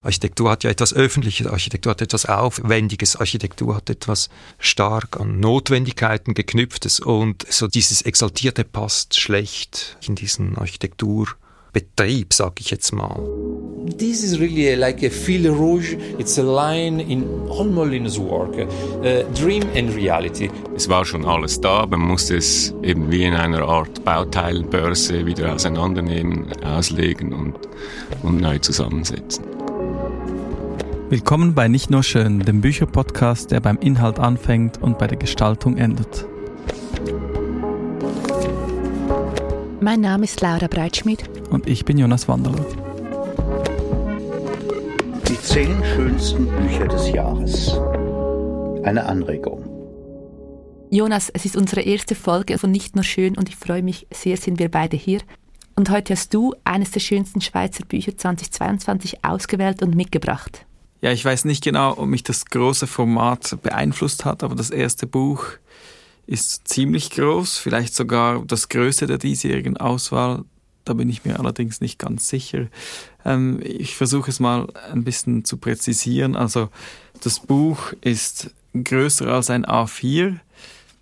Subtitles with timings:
[0.00, 4.28] Architektur hat ja etwas Öffentliches, Architektur hat etwas Aufwendiges, Architektur hat etwas
[4.60, 12.70] stark an Notwendigkeiten geknüpftes und so dieses Exaltierte passt schlecht in diesen Architekturbetrieb, sag ich
[12.70, 13.18] jetzt mal.
[13.98, 15.98] This is really like a fil rouge.
[16.16, 20.48] It's a line in all Molina's work, uh, dream and reality.
[20.76, 25.52] Es war schon alles da, man musste es eben wie in einer Art Bauteilbörse wieder
[25.52, 27.56] auseinandernehmen, auslegen und,
[28.22, 29.44] und neu zusammensetzen.
[31.10, 35.78] Willkommen bei Nicht nur schön, dem Bücherpodcast, der beim Inhalt anfängt und bei der Gestaltung
[35.78, 36.26] endet.
[39.80, 41.24] Mein Name ist Laura Breitschmidt.
[41.48, 42.66] Und ich bin Jonas Wanderler.
[45.26, 47.80] Die zehn schönsten Bücher des Jahres.
[48.82, 49.64] Eine Anregung.
[50.90, 54.36] Jonas, es ist unsere erste Folge von Nicht nur schön und ich freue mich sehr,
[54.36, 55.20] sind wir beide hier.
[55.74, 60.66] Und heute hast du eines der schönsten Schweizer Bücher 2022 ausgewählt und mitgebracht.
[61.00, 65.06] Ja, ich weiß nicht genau, ob mich das große Format beeinflusst hat, aber das erste
[65.06, 65.44] Buch
[66.26, 70.44] ist ziemlich groß, vielleicht sogar das größte der diesjährigen Auswahl.
[70.84, 72.66] Da bin ich mir allerdings nicht ganz sicher.
[73.24, 76.34] Ähm, ich versuche es mal ein bisschen zu präzisieren.
[76.34, 76.70] Also
[77.22, 80.38] das Buch ist größer als ein A4.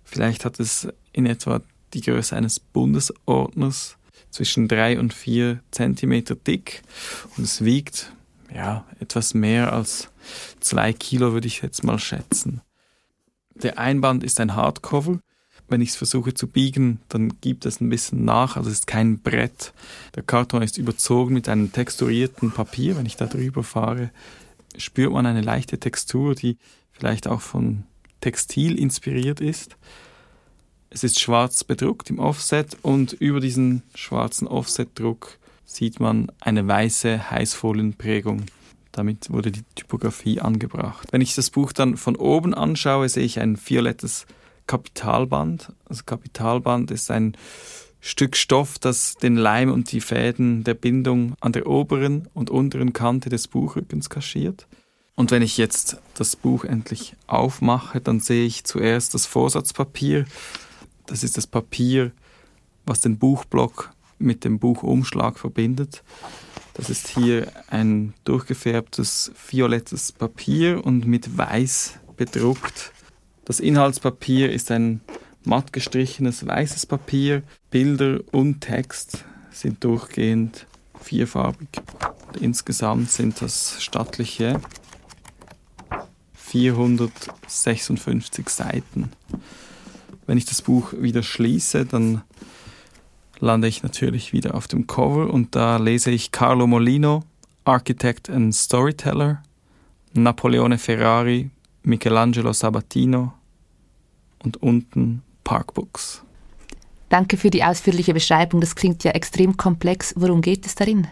[0.03, 1.61] Vielleicht hat es in etwa
[1.93, 3.97] die Größe eines Bundesordners,
[4.29, 6.83] zwischen drei und vier Zentimeter dick
[7.37, 8.11] und es wiegt
[8.57, 10.09] ja, etwas mehr als
[10.59, 12.61] zwei Kilo würde ich jetzt mal schätzen.
[13.53, 15.19] Der Einband ist ein Hardcover.
[15.69, 18.57] Wenn ich es versuche zu biegen, dann gibt es ein bisschen nach.
[18.57, 19.73] Also es ist kein Brett.
[20.15, 22.97] Der Karton ist überzogen mit einem texturierten Papier.
[22.97, 24.09] Wenn ich da drüber fahre,
[24.75, 26.57] spürt man eine leichte Textur, die
[26.93, 27.83] vielleicht auch von
[28.21, 29.77] Textil inspiriert ist.
[30.89, 37.29] Es ist schwarz bedruckt im Offset und über diesen schwarzen Offset-Druck sieht man eine weiße
[37.29, 38.45] Heißfolienprägung.
[38.93, 41.09] Damit wurde die Typografie angebracht.
[41.11, 44.25] Wenn ich das Buch dann von oben anschaue, sehe ich ein violettes
[44.65, 45.73] Kapitalband.
[45.85, 47.37] Also Kapitalband ist ein
[47.99, 52.93] Stück Stoff, das den Leim und die Fäden der Bindung an der oberen und unteren
[52.93, 54.67] Kante des Buchrückens kaschiert.
[55.15, 60.25] Und wenn ich jetzt das Buch endlich aufmache, dann sehe ich zuerst das Vorsatzpapier.
[61.07, 62.11] Das ist das Papier,
[62.85, 66.03] was den Buchblock mit dem Buchumschlag verbindet.
[66.73, 72.91] Das ist hier ein durchgefärbtes violettes Papier und mit weiß bedruckt.
[73.45, 75.01] Das Inhaltspapier ist ein
[75.43, 77.41] matt gestrichenes weißes Papier.
[77.71, 80.67] Bilder und Text sind durchgehend
[81.01, 81.69] vierfarbig.
[82.39, 84.61] Insgesamt sind das stattliche
[86.35, 89.09] 456 Seiten.
[90.25, 92.21] Wenn ich das Buch wieder schließe, dann
[93.39, 97.23] lande ich natürlich wieder auf dem Cover und da lese ich Carlo Molino,
[97.65, 99.43] Architect and Storyteller,
[100.13, 101.49] Napoleone Ferrari,
[101.83, 103.33] Michelangelo Sabatino
[104.43, 106.23] und unten Parkbooks.
[107.09, 108.59] Danke für die ausführliche Beschreibung.
[108.59, 110.13] Das klingt ja extrem komplex.
[110.17, 111.07] Worum geht es darin?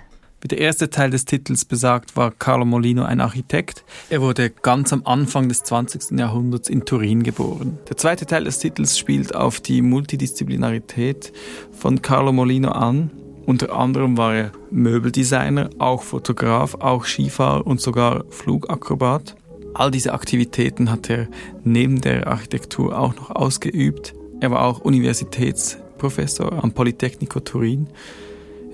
[0.46, 3.84] Wie der erste Teil des Titels besagt, war Carlo Molino ein Architekt.
[4.12, 6.20] Er wurde ganz am Anfang des 20.
[6.20, 7.80] Jahrhunderts in Turin geboren.
[7.90, 11.34] Der zweite Teil des Titels spielt auf die Multidisziplinarität
[11.72, 13.10] von Carlo Molino an.
[13.48, 19.36] Unter anderem war er Möbeldesigner, auch Fotograf, auch Skifahrer und sogar Flugakrobat.
[19.74, 21.28] All diese Aktivitäten hat er
[21.64, 24.14] neben der Architektur auch noch ausgeübt.
[24.42, 27.88] Er war auch Universitätsprofessor am Polytechnico Turin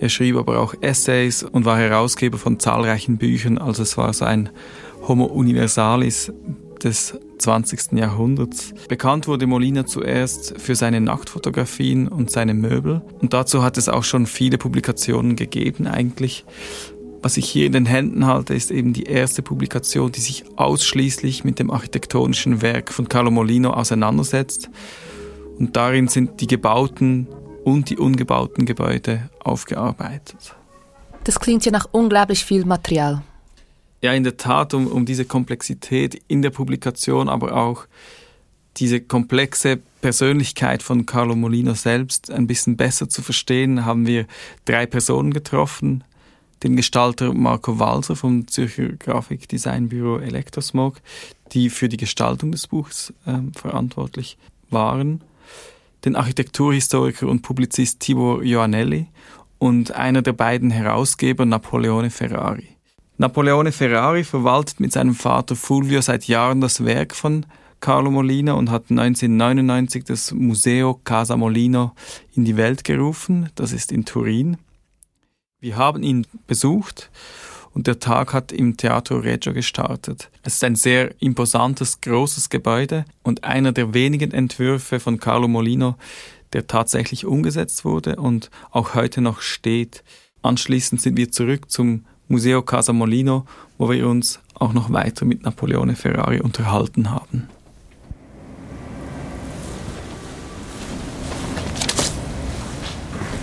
[0.01, 4.25] er schrieb aber auch Essays und war Herausgeber von zahlreichen Büchern, also es war so
[4.25, 4.49] ein
[5.07, 6.33] Homo Universalis
[6.83, 7.91] des 20.
[7.91, 8.73] Jahrhunderts.
[8.89, 14.03] Bekannt wurde Molina zuerst für seine Nacktfotografien und seine Möbel und dazu hat es auch
[14.03, 16.45] schon viele Publikationen gegeben eigentlich.
[17.21, 21.43] Was ich hier in den Händen halte, ist eben die erste Publikation, die sich ausschließlich
[21.43, 24.71] mit dem architektonischen Werk von Carlo Molino auseinandersetzt.
[25.59, 27.27] Und darin sind die gebauten
[27.63, 30.55] und die ungebauten Gebäude aufgearbeitet.
[31.23, 33.21] Das klingt ja nach unglaublich viel Material.
[34.01, 37.85] Ja, in der Tat, um, um diese Komplexität in der Publikation, aber auch
[38.77, 44.25] diese komplexe Persönlichkeit von Carlo Molino selbst ein bisschen besser zu verstehen, haben wir
[44.65, 46.03] drei Personen getroffen.
[46.63, 51.01] Den Gestalter Marco Walser vom Zürcher Grafikdesignbüro Elektrosmog,
[51.51, 54.37] die für die Gestaltung des Buchs äh, verantwortlich
[54.69, 55.21] waren
[56.05, 59.07] den Architekturhistoriker und Publizist Tibor Ioannelli
[59.59, 62.67] und einer der beiden Herausgeber Napoleone Ferrari.
[63.17, 67.45] Napoleone Ferrari verwaltet mit seinem Vater Fulvio seit Jahren das Werk von
[67.79, 71.93] Carlo Molina und hat 1999 das Museo Casa Molino
[72.33, 73.49] in die Welt gerufen.
[73.55, 74.57] Das ist in Turin.
[75.59, 77.11] Wir haben ihn besucht
[77.73, 80.29] und der Tag hat im Teatro Reggio gestartet.
[80.43, 85.95] Es ist ein sehr imposantes, großes Gebäude und einer der wenigen Entwürfe von Carlo Molino,
[86.53, 90.03] der tatsächlich umgesetzt wurde und auch heute noch steht.
[90.41, 93.45] Anschließend sind wir zurück zum Museo Casa Molino,
[93.77, 97.49] wo wir uns auch noch weiter mit Napoleone Ferrari unterhalten haben.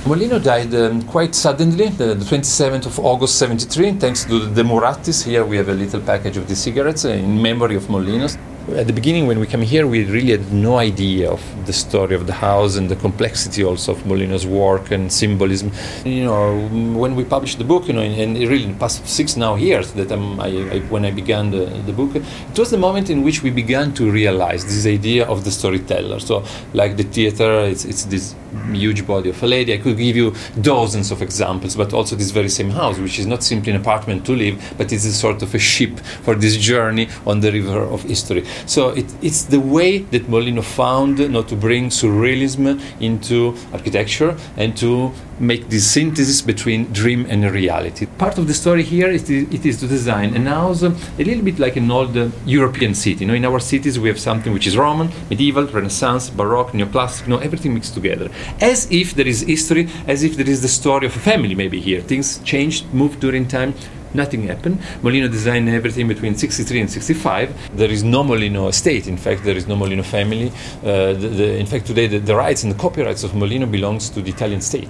[0.08, 5.22] Molino died um, quite suddenly, the, the, 27th of August 73, thanks to the Muratis.
[5.22, 8.38] Here we have a little package of the cigarettes uh, in memory of Molinos
[8.76, 12.15] at the beginning when we came here we really had no idea of the story
[12.15, 15.73] of the house and the complexity also of Molino's work and symbolism.
[16.05, 16.69] You know
[16.99, 19.93] when we published the book you know and really in the past six now years
[19.93, 23.43] that I, I, when I began the, the book it was the moment in which
[23.43, 26.21] we began to realize this idea of the storyteller.
[26.21, 26.44] So
[26.75, 28.35] like the theater it's, it's this
[28.73, 29.75] huge body of a lady.
[29.75, 33.26] I could give you dozens of examples but also this very same house which is
[33.26, 36.56] not simply an apartment to live but it's a sort of a ship for this
[36.56, 41.43] journey on the river of history so it, it's the way that Molino found know,
[41.43, 48.06] to bring surrealism into architecture and to make this synthesis between dream and reality.
[48.06, 51.44] Part of the story here is the, it is to design a house a little
[51.44, 53.25] bit like an old uh, European city.
[53.25, 57.22] You know, in our cities we have something which is Roman, medieval, Renaissance, Baroque, neoclassic,
[57.22, 58.31] you know, everything mixed together.
[58.61, 61.81] As if there is history, as if there is the story of a family maybe
[61.81, 62.00] here.
[62.00, 63.75] Things changed, moved during time
[64.14, 64.78] nothing happened.
[65.02, 67.76] Molino designed everything between 63 and 65.
[67.76, 69.06] There is no Molino estate.
[69.06, 70.49] In fact, there is no Molino family.
[70.82, 74.08] Uh, the, the, in fact, today the, the rights and the copyrights of Molino belongs
[74.10, 74.88] to the Italian state.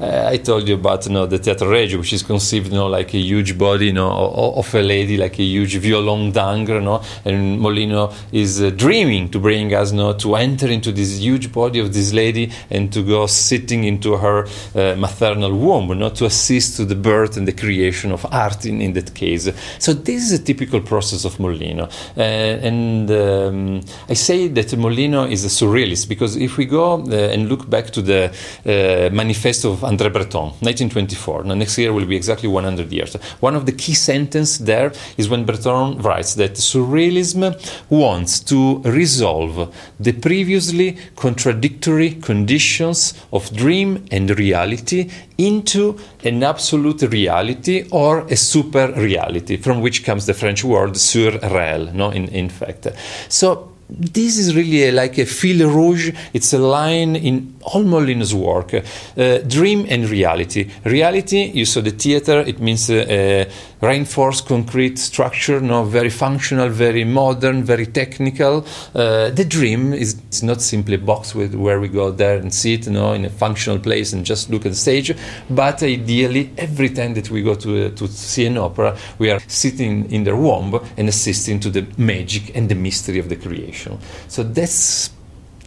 [0.00, 3.12] I told you about you know the Teatro Regio, which is conceived you know like
[3.12, 7.02] a huge body you know of a lady, like a huge violon d'angre, you know,
[7.24, 11.52] and Molino is uh, dreaming to bring us you know, to enter into this huge
[11.52, 16.10] body of this lady and to go sitting into her uh, maternal womb, you know,
[16.10, 19.50] to assist to the birth and the creation of art in, in that case.
[19.78, 21.84] So this is a typical process of Molino,
[22.16, 27.32] uh, and um, I say that Molino is a surrealist because if we go uh,
[27.32, 28.32] and look back to the
[28.64, 31.44] uh, manifesto of André Breton, 1924.
[31.44, 33.14] Now, next year will be exactly 100 years.
[33.40, 37.54] One of the key sentences there is when Breton writes that Surrealism
[37.90, 47.88] wants to resolve the previously contradictory conditions of dream and reality into an absolute reality
[47.90, 52.86] or a super reality, from which comes the French word surreal, no, in, in fact.
[53.28, 56.12] So this is really a, like a fil rouge.
[56.32, 58.74] It's a line in all Molino's work.
[58.74, 60.70] Uh, dream and reality.
[60.84, 67.04] Reality, you saw the theater, it means uh, reinforced concrete structure, no, very functional, very
[67.04, 68.66] modern, very technical.
[68.94, 72.86] Uh, the dream is not simply a box with, where we go there and sit
[72.88, 75.14] know, in a functional place and just look at the stage,
[75.48, 79.40] but ideally, every time that we go to, uh, to see an opera, we are
[79.46, 83.98] sitting in the womb and assisting to the magic and the mystery of the creation.
[84.28, 85.10] So that's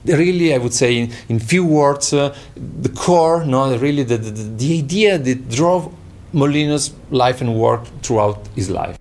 [0.05, 4.31] really, I would say, in, in few words, uh, the core, no, really the, the,
[4.31, 5.93] the idea that drove
[6.33, 8.97] Molino's life and work throughout his life.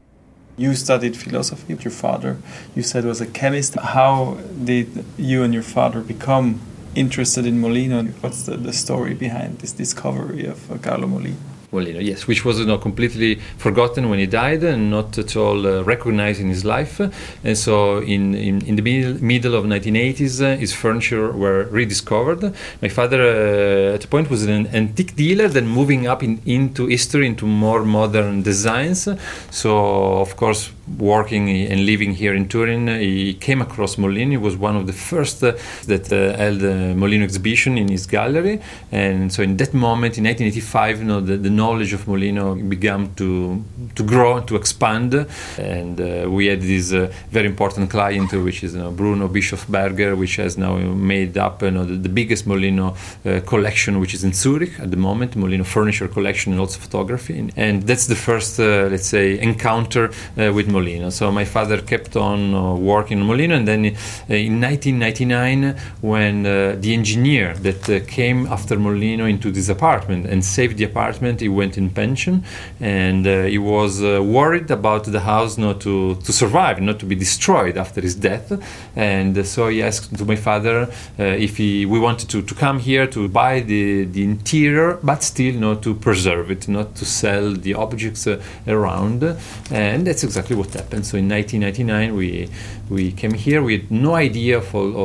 [0.58, 1.72] You studied philosophy.
[1.72, 2.36] With your father,
[2.76, 3.74] you said, was a chemist.
[3.74, 6.60] How did you and your father become
[6.94, 8.04] interested in Molino?
[8.20, 11.36] What's the, the story behind this discovery of uh, Carlo Molino?
[11.72, 15.66] Molino, yes, which was you know, completely forgotten when he died and not at all
[15.66, 17.00] uh, recognized in his life.
[17.42, 22.54] And so, in, in, in the middle, middle of 1980s, uh, his furniture were rediscovered.
[22.82, 26.86] My father, uh, at a point, was an antique dealer, then moving up in, into
[26.86, 29.08] history, into more modern designs.
[29.50, 34.30] So, of course, working and living here in Turin, he came across Molino.
[34.30, 35.52] He was one of the first uh,
[35.86, 38.60] that uh, held a Molino exhibition in his gallery.
[38.90, 43.14] And so, in that moment, in 1985, you know, the, the knowledge of Molino began
[43.14, 45.26] to to grow, to expand.
[45.58, 50.56] And uh, we had this uh, very important client, which is Bruno Bischofberger, which has
[50.56, 52.94] now made up the, the, biggest Molino
[53.24, 57.50] uh, collection, which is in Zurich at the moment, Molino furniture collection and also photography.
[57.56, 60.81] And that's the first, uh, let's say, encounter with Molino.
[60.82, 66.44] So my father kept on uh, working on Molino, and then uh, in 1999, when
[66.44, 71.48] uh, the engineer that came after Molino into this apartment and saved the apartment, he
[71.48, 72.42] went in pension,
[72.80, 77.76] and he was worried about the house not to, to survive, not to be destroyed
[77.76, 78.52] after his death,
[78.96, 83.06] and so he asked to my father if he, we wanted to, to come here
[83.06, 87.74] to buy the, the interior, but still not to preserve it, not to sell the
[87.74, 88.26] objects
[88.66, 89.22] around,
[89.70, 91.04] and that's exactly what what happened.
[91.06, 92.48] So in 1999, we
[92.94, 93.60] we came here.
[93.62, 94.96] We had no idea of, of,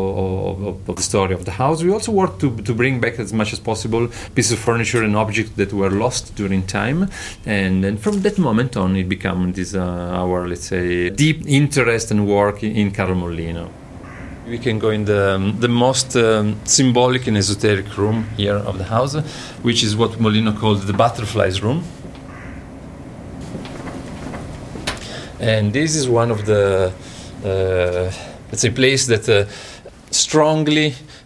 [0.64, 1.78] of, of, the story of the house.
[1.84, 4.04] We also worked to, to bring back as much as possible
[4.36, 7.00] pieces of furniture and objects that were lost during time.
[7.46, 12.12] And then from that moment on, it became this uh, our let's say deep interest
[12.12, 13.66] and work in, in Carlo Molino.
[14.48, 18.78] We can go in the, um, the most um, symbolic and esoteric room here of
[18.78, 19.16] the house,
[19.62, 21.84] which is what Molino called the butterflies room.
[25.48, 26.92] And this is one of the,
[27.46, 28.12] uh,
[28.52, 29.46] say, place that uh,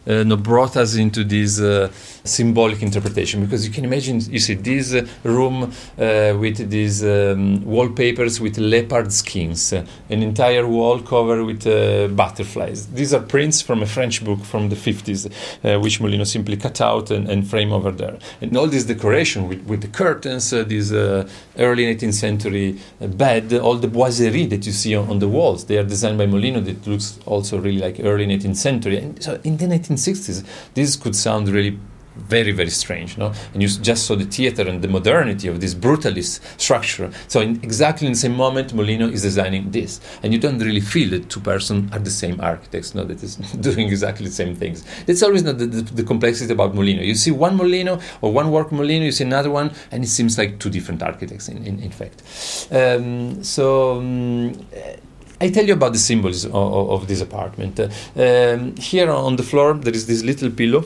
[0.06, 1.90] strongly uh, brought us into this uh,
[2.24, 3.42] symbolic interpretation.
[3.44, 8.58] Because you can imagine you see this uh, room uh, with these um, wallpapers with
[8.58, 12.88] leopard skins uh, an entire wall covered with uh, butterflies.
[12.88, 15.32] These are prints from a french book from the 50s
[15.64, 18.18] uh, which molino simply cut out and, and frame over there.
[18.42, 23.76] And all this decoration with, with the curtains uh, this early 18th century bed all
[23.76, 26.86] the boiserie that you see on, on, the walls they are designed by molino that
[26.88, 28.98] looks also really like early 19th century.
[28.98, 31.78] And so in the 1960s this could sound really
[32.16, 33.34] very very strange no?
[33.54, 37.12] And you just saw the theater and the modernity of this brutalist structure.
[37.28, 40.02] So in exactly in the same moment molino is designing this.
[40.24, 43.04] And you don't really feel that two persons are the same architects no?
[43.04, 44.84] That is doing exactly the same things.
[45.06, 47.02] That's always not the, the, the, complexity about molino.
[47.02, 50.38] You see one molino or one work molino you see another one and it seems
[50.38, 52.24] like two different architects in, in, in fact.
[52.72, 54.54] Um, so um,
[55.42, 57.80] I tell you about the symbols of, of this apartment.
[57.80, 60.84] Uh, um, here on the floor, there is this little pillow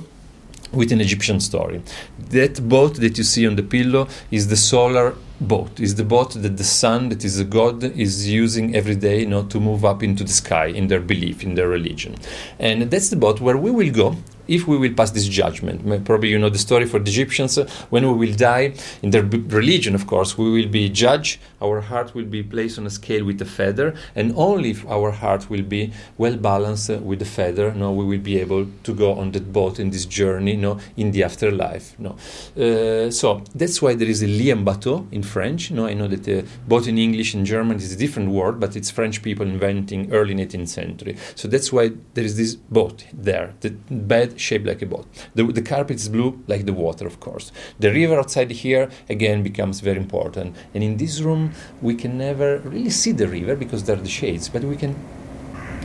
[0.72, 1.82] with an Egyptian story.
[2.30, 5.80] That boat that you see on the pillow is the solar boat.
[5.80, 9.28] Is the boat that the sun, that is a god, is using every day you
[9.28, 12.16] know, to move up into the sky in their belief, in their religion.
[12.60, 14.16] And that's the boat where we will go
[14.48, 16.06] if we will pass this judgment.
[16.06, 17.58] Probably you know the story for the Egyptians.
[17.90, 21.40] When we will die, in their religion, of course, we will be judged.
[21.62, 25.12] Our heart will be placed on a scale with a feather, and only if our
[25.12, 29.14] heart will be well balanced with the feather, no, we will be able to go
[29.14, 31.98] on that boat in this journey, no, in the afterlife.
[32.00, 32.18] No,
[32.58, 35.72] uh, so that's why there is a liam bateau in French.
[35.72, 38.76] No, I know that uh, both in English and German is a different word, but
[38.76, 41.18] it's French people inventing early 19th century.
[41.36, 43.54] So that's why there is this boat there.
[43.62, 45.08] The bed shaped like a boat.
[45.34, 47.52] The, the carpet is blue like the water, of course.
[47.80, 50.56] The river outside here, again, becomes very important.
[50.74, 51.52] And in this room,
[51.82, 54.96] we can never really see the river because there are the shades, but we can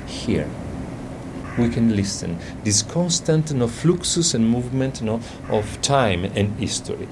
[0.07, 0.49] hear
[1.59, 2.39] we can listen.
[2.65, 7.09] This constant you know, fluxus and movement you know, of time and history.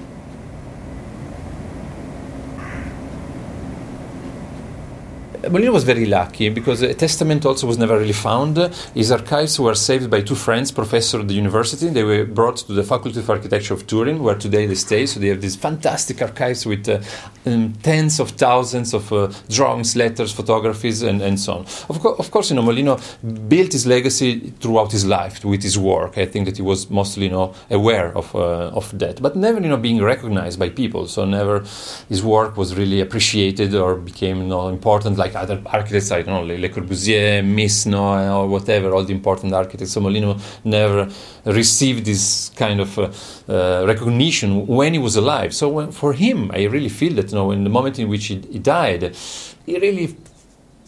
[5.47, 8.57] Molino was very lucky because a testament also was never really found.
[8.93, 11.87] His archives were saved by two friends, professors at the university.
[11.87, 15.05] They were brought to the Faculty of Architecture of Turin, where today they stay.
[15.05, 16.99] So they have these fantastic archives with uh,
[17.45, 21.61] um, tens of thousands of uh, drawings, letters, photographies, and, and so on.
[21.87, 22.99] Of, co- of course, you know, Molino
[23.47, 26.17] built his legacy throughout his life with his work.
[26.17, 29.61] I think that he was mostly, you know, aware of, uh, of that, but never,
[29.61, 31.07] you know, being recognized by people.
[31.07, 31.63] So never
[32.09, 36.21] his work was really appreciated or became, you know, important like like other architects, I
[36.21, 39.93] don't know, Le Corbusier, Misno, or whatever, all the important architects.
[39.93, 41.07] So Molino never
[41.45, 43.11] received this kind of uh,
[43.47, 45.53] uh, recognition when he was alive.
[45.53, 48.25] So when, for him, I really feel that, you know, in the moment in which
[48.27, 49.15] he, he died,
[49.65, 50.15] he really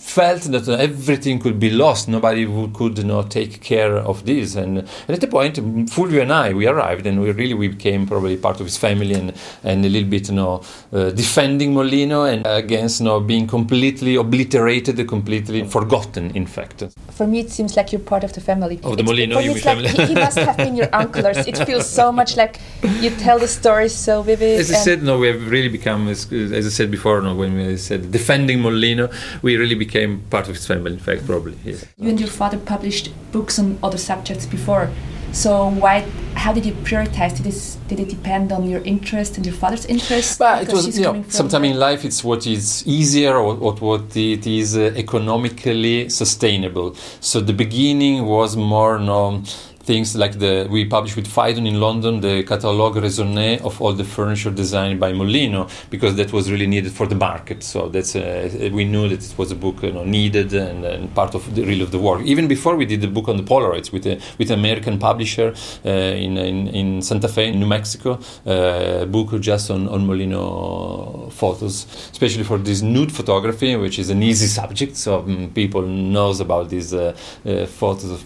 [0.01, 2.09] felt that everything could be lost.
[2.09, 4.55] Nobody would, could you know, take care of this.
[4.55, 5.55] And, and at the point,
[5.89, 9.13] Fulvio and I, we arrived and we really we became probably part of his family
[9.13, 13.45] and, and a little bit you know, uh, defending Molino and against you know, being
[13.47, 16.83] completely obliterated, completely forgotten, in fact.
[17.11, 18.79] For me, it seems like you're part of the family.
[18.83, 19.89] Of the Molino, you like family.
[19.89, 21.25] he must have been your uncle.
[21.25, 22.59] It feels so much like
[22.99, 24.59] you tell the story so vivid.
[24.59, 27.55] As I said, no, we have really become, as, as I said before, no, when
[27.55, 29.09] we said defending Molino,
[29.41, 31.55] we really became became part of his family, in fact, probably.
[31.65, 31.85] Yes.
[31.97, 34.89] You and your father published books on other subjects before.
[35.33, 36.01] So why?
[36.35, 37.35] How did you prioritize?
[37.37, 40.39] Did, this, did it depend on your interest and your father's interest?
[40.39, 44.15] But it was, you know, sometime in life it's what is easier or what, what
[44.15, 46.95] it is uh, economically sustainable.
[47.21, 49.43] So the beginning was more, you know,
[49.91, 54.07] things like the we published with Phaidon in London the catalogue raisonné of all the
[54.17, 57.59] furniture designed by Molino because that was really needed for the market.
[57.71, 61.13] So that's uh, we knew that it was a book you know, needed and, and,
[61.19, 62.21] part of the real of the work.
[62.33, 65.49] Even before we did the book on the Polaroids with a, with an American publisher
[65.85, 65.89] uh,
[66.25, 68.11] in, in, in Santa Fe, New Mexico,
[68.45, 71.75] uh, book just on, on Molino photos,
[72.13, 74.95] especially for this nude photography, which is an easy subject.
[74.95, 77.13] So um, people knows about these uh,
[77.45, 78.21] uh, photos of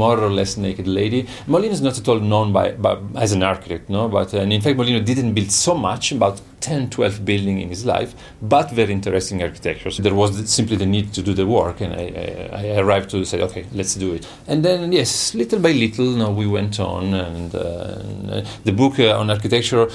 [0.00, 1.09] more or less naked ladies
[1.46, 4.08] Molino is not at all known by, by as an architect, no.
[4.08, 7.68] But uh, and in fact, Molino didn't build so much, about 10, 12 buildings in
[7.68, 9.90] his life, but very interesting architecture.
[9.90, 13.10] So there was simply the need to do the work, and I, I, I arrived
[13.10, 14.26] to say, okay, let's do it.
[14.46, 18.98] And then, yes, little by little, no, we went on, and, uh, uh, the book
[18.98, 19.88] uh, on architecture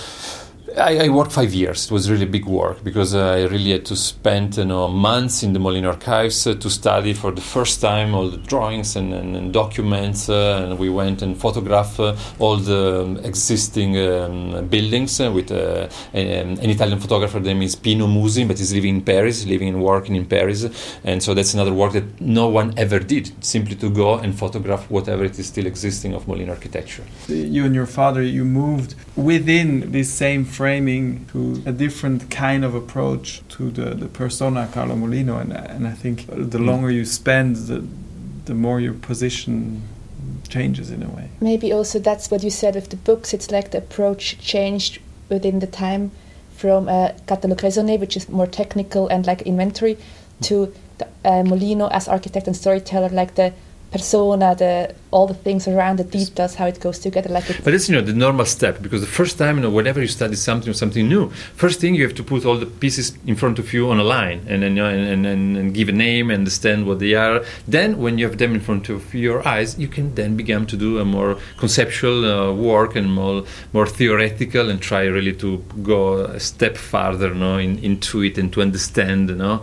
[0.77, 1.85] I, I, worked five years.
[1.85, 5.53] It was really big work because I really had to spend you know, months in
[5.53, 9.37] the Molino archives uh, to study for the first time all the drawings and, and,
[9.37, 10.27] and documents.
[10.27, 15.87] Uh, and we went and photographed uh, all the um, existing um, buildings with uh,
[16.13, 17.39] an, an, Italian photographer.
[17.39, 20.65] name is Pino Musi, but he's living in Paris, living and working in Paris.
[21.05, 24.89] And so that's another work that no one ever did, simply to go and photograph
[24.91, 27.03] whatever it is still existing of Molino architecture.
[27.29, 32.65] You and your father, you moved within this same frame framing to a different kind
[32.65, 35.37] of approach to the, the persona Carlo Molino.
[35.37, 36.65] And, and I think the mm.
[36.65, 37.79] longer you spend, the,
[38.45, 39.83] the more your position
[40.49, 41.29] changes in a way.
[41.39, 43.31] Maybe also that's what you said with the books.
[43.31, 44.93] It's like the approach changed
[45.29, 46.09] within the time
[46.55, 49.97] from uh, Catalogue Raisonné, which is more technical and like inventory,
[50.47, 53.53] to the, uh, Molino as architect and storyteller, like the
[53.91, 57.29] persona, the all the things around the details, how it goes together.
[57.29, 60.01] Like but it's you know the normal step because the first time you know whenever
[60.01, 63.17] you study something or something new, first thing you have to put all the pieces
[63.25, 65.89] in front of you on a line and then you know, and, and, and, give
[65.89, 67.43] a name, and understand what they are.
[67.67, 70.77] Then when you have them in front of your eyes, you can then begin to
[70.77, 76.25] do a more conceptual uh, work and more more theoretical and try really to go
[76.25, 79.61] a step farther, you know, in, into it and to understand, you know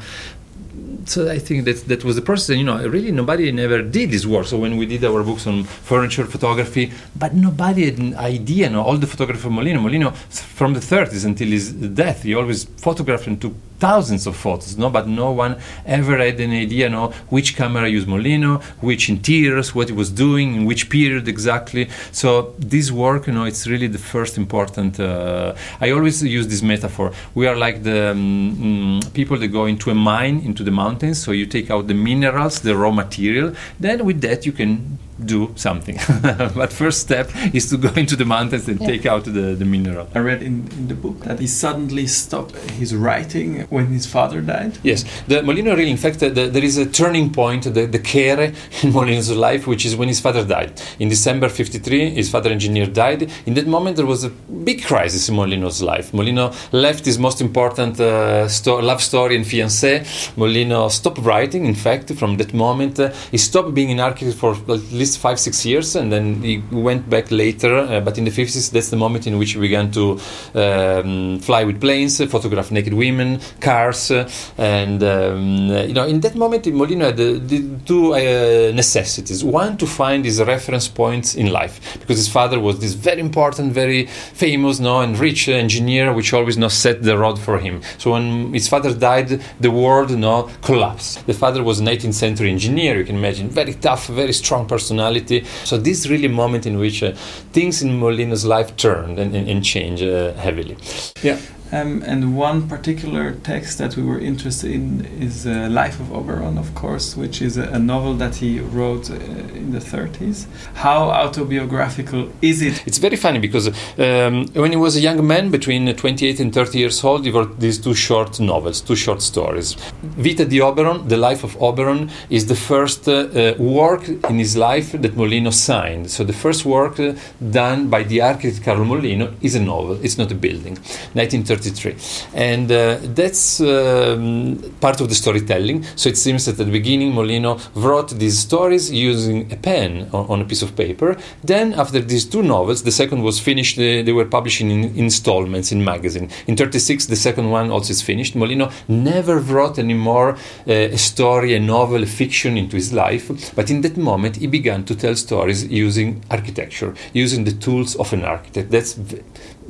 [1.09, 2.51] so I think that that was the process.
[2.51, 4.47] And, you know, really nobody never did this work.
[4.47, 8.67] So when we did our books on furniture photography, but nobody had an idea.
[8.67, 12.65] You know, all the photographer Molino, Molino from the 30s until his death, he always
[12.65, 13.55] photographed and took
[13.87, 15.55] thousands of photos, no, but no one
[15.99, 17.05] ever had an idea, no,
[17.37, 18.53] which camera used Molino,
[18.89, 21.85] which interiors, what he was doing, in which period exactly.
[22.13, 22.29] So
[22.73, 25.01] this work, you know, it's really the first important.
[25.01, 27.09] Uh, I always use this metaphor.
[27.35, 31.19] We are like the um, people that go into a mine, into the mountains.
[31.25, 33.49] So you take out the minerals, the raw material.
[33.81, 35.99] Then with that you can do something.
[36.55, 38.87] but first step is to go into the mountains and yeah.
[38.87, 40.09] take out the, the mineral.
[40.15, 44.41] I read in, in the book that he suddenly stopped his writing when his father
[44.41, 44.79] died.
[44.83, 48.53] Yes, the Molino really, in fact, the, there is a turning point, the, the kere
[48.83, 50.81] in Molino's life, which is when his father died.
[50.99, 53.31] In December 53, his father engineer died.
[53.47, 56.13] In that moment, there was a big crisis in Molino's life.
[56.13, 60.05] Molino left his most important uh, sto- love story and fiancé.
[60.37, 62.99] Molino stopped writing, in fact, from that moment.
[62.99, 66.63] Uh, he stopped being an architect for at least five, six years, and then he
[66.71, 67.77] went back later.
[67.77, 70.21] Uh, but in the 50s, that's the moment in which he began to
[70.55, 76.21] um, fly with planes, uh, photograph naked women, cars, uh, and um, you know, in
[76.21, 79.45] that moment, Molino had the two uh, necessities.
[79.45, 83.73] One, to find his reference points in life, because his father was this very important,
[83.73, 87.83] very famous, no, and rich engineer, which always no, set the road for him.
[87.99, 91.27] So when his father died, the world no, collapsed.
[91.27, 94.92] The father was an 18th century engineer, you can imagine, very tough, very strong person
[94.93, 95.45] personality.
[95.65, 97.13] So this is really moment in which uh,
[97.53, 100.77] things in Molino's life turned and, and, and changed uh, heavily.
[101.23, 101.39] Yeah.
[101.73, 106.59] Um, and one particular text that we were interested in is uh, Life of Oberon,
[106.59, 110.45] of course, which is a, a novel that he wrote uh, in the 30s.
[110.75, 112.87] How autobiographical is it?
[112.87, 116.79] It's very funny because um, when he was a young man, between 28 and 30
[116.79, 119.75] years old, he wrote these two short novels, two short stories.
[120.03, 124.59] Vita di Oberon, The Life of Oberon, is the first uh, uh work in his
[124.59, 126.11] life that Molino signed.
[126.11, 127.15] So the first work uh,
[127.51, 130.75] done by the architect Carlo Molino is a novel, it's not a building.
[131.15, 131.97] 1930 33.
[132.35, 135.85] And uh, that's um, part of the storytelling.
[135.97, 140.27] So it seems that at the beginning, Molino wrote these stories using a pen on,
[140.27, 141.17] on a piece of paper.
[141.43, 144.97] Then, after these two novels, the second was finished, they, they were published in, in
[144.97, 146.31] installments in magazine.
[146.47, 148.35] In 36, the second one also is finished.
[148.35, 153.55] Molino never wrote anymore uh, a story, a novel, a fiction into his life.
[153.55, 158.13] But in that moment, he began to tell stories using architecture, using the tools of
[158.13, 158.71] an architect.
[158.71, 158.99] That's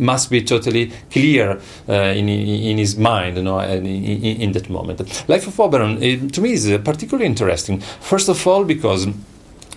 [0.02, 5.00] must be totally clear uh, in, in his mind, you know, in, in, that moment.
[5.28, 7.80] Life of Oberon, to me, is particularly interesting.
[7.80, 9.06] First of all, because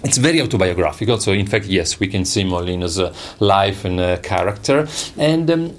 [0.06, 1.18] it's very autobiographical.
[1.20, 4.88] So, in fact, yes, we can see Molino's uh, life and uh, character.
[5.18, 5.70] And um,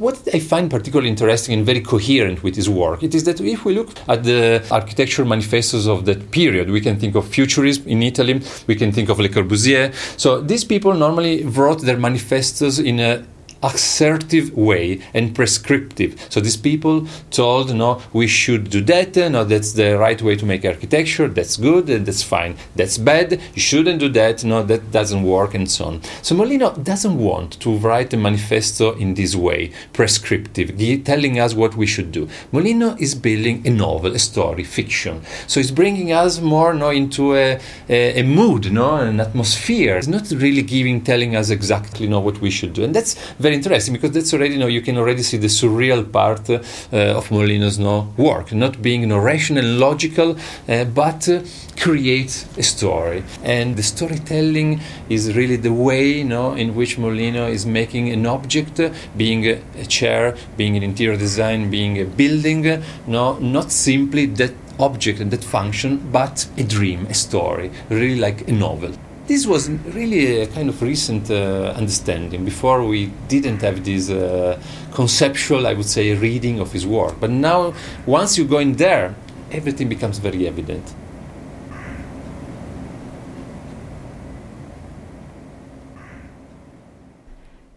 [0.00, 3.64] what I find particularly interesting and very coherent with his work, it is that if
[3.64, 8.02] we look at the architectural manifestos of that period, we can think of Futurism in
[8.02, 9.92] Italy, we can think of Le Corbusier.
[10.16, 13.24] So, these people normally wrote their manifestos in a
[13.62, 16.26] assertive way and prescriptive.
[16.28, 20.44] So these people told, no, we should do that, no, that's the right way to
[20.44, 25.22] make architecture, that's good, that's fine, that's bad, you shouldn't do that, no, that doesn't
[25.22, 26.02] work, and so on.
[26.22, 31.76] So Molino doesn't want to write a manifesto in this way, prescriptive, telling us what
[31.76, 32.28] we should do.
[32.50, 35.22] Molino is building a novel, a story, fiction.
[35.46, 39.96] So it's bringing us more no, into a, a, a mood, no, an atmosphere.
[39.96, 43.51] It's not really giving, telling us exactly know what we should do, and that's very
[43.52, 46.60] interesting because that's already, you know, you can already see the surreal part uh,
[46.92, 50.36] of Molino's no work, not being no rational, logical,
[50.68, 51.42] uh, but uh,
[51.78, 53.22] create a story.
[53.42, 58.26] And the storytelling is really the way, you know, in which Molino is making an
[58.26, 58.80] object,
[59.16, 64.52] being a, a chair, being an interior design, being a building, no, not simply that
[64.78, 68.92] object and that function, but a dream, a story, really like a novel.
[69.26, 72.44] This was really a kind of recent uh, understanding.
[72.44, 74.58] Before we didn't have this uh,
[74.92, 77.20] conceptual, I would say, reading of his work.
[77.20, 77.72] But now,
[78.04, 79.14] once you go in there,
[79.52, 80.82] everything becomes very evident.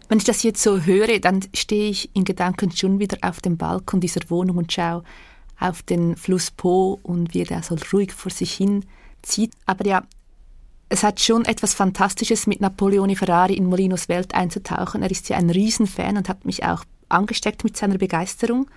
[0.07, 3.57] Wenn ich das jetzt so höre, dann stehe ich in Gedanken schon wieder auf dem
[3.57, 5.03] Balkon dieser Wohnung und schaue
[5.59, 8.85] auf den Fluss Po und wie der so ruhig vor sich hin
[9.21, 9.51] zieht.
[9.65, 10.03] Aber ja,
[10.89, 15.01] es hat schon etwas Fantastisches, mit Napoleone Ferrari in Molinos Welt einzutauchen.
[15.01, 18.67] Er ist ja ein Riesenfan und hat mich auch angesteckt mit seiner Begeisterung.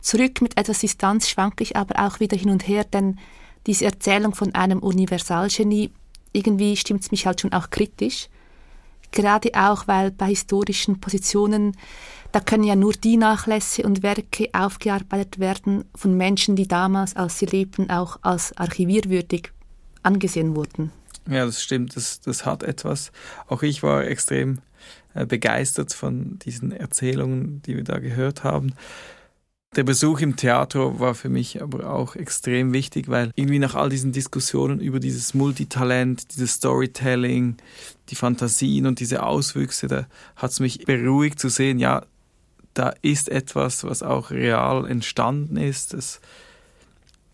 [0.00, 3.18] Zurück mit etwas Distanz schwanke ich aber auch wieder hin und her, denn
[3.66, 5.92] diese Erzählung von einem Universalgenie,
[6.32, 8.28] irgendwie stimmt es mich halt schon auch kritisch.
[9.12, 11.76] Gerade auch, weil bei historischen Positionen,
[12.32, 17.38] da können ja nur die Nachlässe und Werke aufgearbeitet werden von Menschen, die damals, als
[17.38, 19.52] sie lebten, auch als archivierwürdig
[20.02, 20.90] angesehen wurden.
[21.30, 23.12] Ja, das stimmt, das, das hat etwas.
[23.46, 24.58] Auch ich war extrem
[25.14, 28.74] äh, begeistert von diesen Erzählungen, die wir da gehört haben.
[29.74, 33.88] Der Besuch im Theater war für mich aber auch extrem wichtig, weil irgendwie nach all
[33.88, 37.56] diesen Diskussionen über dieses Multitalent, dieses Storytelling,
[38.10, 40.06] die Fantasien und diese Auswüchse, da
[40.36, 42.04] hat es mich beruhigt zu sehen, ja,
[42.74, 45.94] da ist etwas, was auch real entstanden ist.
[45.94, 46.20] Es,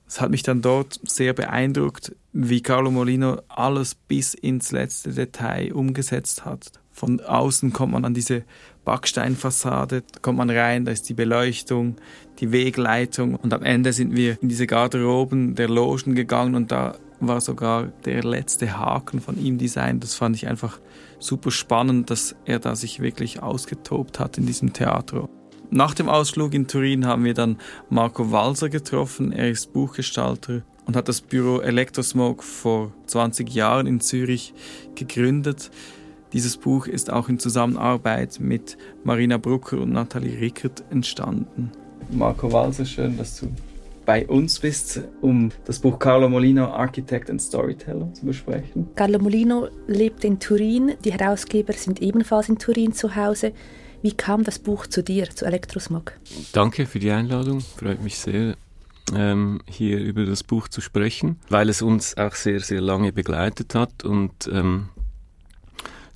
[0.09, 5.73] es hat mich dann dort sehr beeindruckt, wie Carlo Molino alles bis ins letzte Detail
[5.73, 6.73] umgesetzt hat.
[6.91, 8.45] Von außen kommt man an diese
[8.85, 11.97] Backsteinfassade, da kommt man rein, da ist die Beleuchtung,
[12.39, 16.97] die Wegleitung und am Ende sind wir in diese Garderoben der Logen gegangen und da
[17.21, 20.03] war sogar der letzte Haken von ihm designt.
[20.03, 20.81] Das fand ich einfach
[21.19, 25.29] super spannend, dass er da sich wirklich ausgetobt hat in diesem Theater.
[25.71, 27.59] Nach dem Ausflug in Turin haben wir dann
[27.91, 29.33] Marco Walser getroffen.
[29.33, 34.55] Er ist Buchgestalter und hat das Büro Electrosmoke vor 20 Jahren in Zürich
[34.95, 35.71] gegründet.
[36.33, 41.71] Dieses Buch ist auch in Zusammenarbeit mit Marina Brucker und Nathalie Rickert entstanden.
[42.11, 43.49] Marco Walser, schön, dass du
[44.07, 48.89] bei uns bist, um das Buch Carlo Molino, Architect and Storyteller, zu besprechen.
[48.95, 53.53] Carlo Molino lebt in Turin, die Herausgeber sind ebenfalls in Turin zu Hause.
[54.03, 56.13] Wie kam das Buch zu dir, zu Elektrosmog?
[56.53, 58.57] Danke für die Einladung, freut mich sehr,
[59.15, 63.75] ähm, hier über das Buch zu sprechen, weil es uns auch sehr, sehr lange begleitet
[63.75, 64.91] hat und ähm,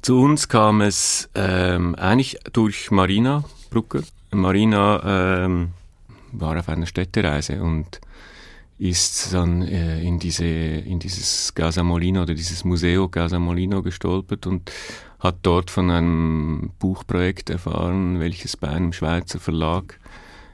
[0.00, 4.02] zu uns kam es ähm, eigentlich durch Marina Brucker.
[4.32, 5.70] Marina ähm,
[6.32, 8.00] war auf einer Städtereise und
[8.78, 14.72] ist dann äh, in, diese, in dieses Gasamolino oder dieses Museo Gasamolino gestolpert und
[15.22, 20.00] hat dort von einem Buchprojekt erfahren, welches bei einem Schweizer Verlag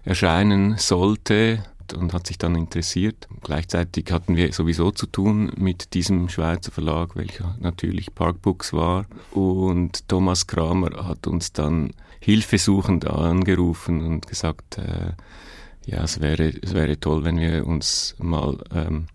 [0.04, 1.64] erscheinen sollte
[1.96, 3.28] und hat sich dann interessiert.
[3.42, 9.06] Gleichzeitig hatten wir sowieso zu tun mit diesem Schweizer Verlag, welcher natürlich Parkbooks war.
[9.30, 15.12] Und Thomas Kramer hat uns dann hilfesuchend angerufen und gesagt, äh,
[15.86, 19.06] ja, es wäre, es wäre toll, wenn wir uns mal ähm,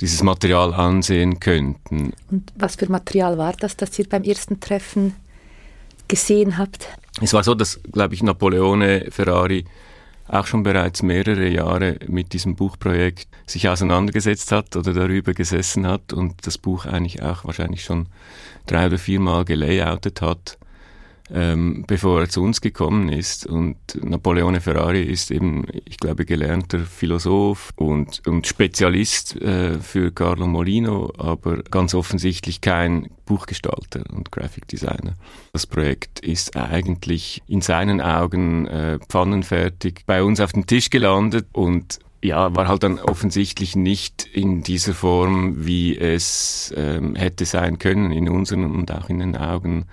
[0.00, 2.12] dieses Material ansehen könnten.
[2.30, 5.14] Und was für Material war das, das ihr beim ersten Treffen
[6.06, 6.88] gesehen habt?
[7.20, 9.64] Es war so, dass, glaube ich, Napoleone Ferrari
[10.28, 16.12] auch schon bereits mehrere Jahre mit diesem Buchprojekt sich auseinandergesetzt hat oder darüber gesessen hat
[16.12, 18.08] und das Buch eigentlich auch wahrscheinlich schon
[18.66, 20.58] drei oder viermal gelayoutet hat
[21.32, 23.46] ähm, bevor er zu uns gekommen ist.
[23.46, 30.46] Und Napoleone Ferrari ist eben, ich glaube, gelernter Philosoph und, und Spezialist äh, für Carlo
[30.46, 35.14] Molino, aber ganz offensichtlich kein Buchgestalter und Graphic Designer.
[35.52, 41.46] Das Projekt ist eigentlich in seinen Augen äh, pfannenfertig bei uns auf den Tisch gelandet
[41.52, 47.78] und ja, war halt dann offensichtlich nicht in dieser Form, wie es ähm, hätte sein
[47.78, 49.86] können in unseren und auch in den Augen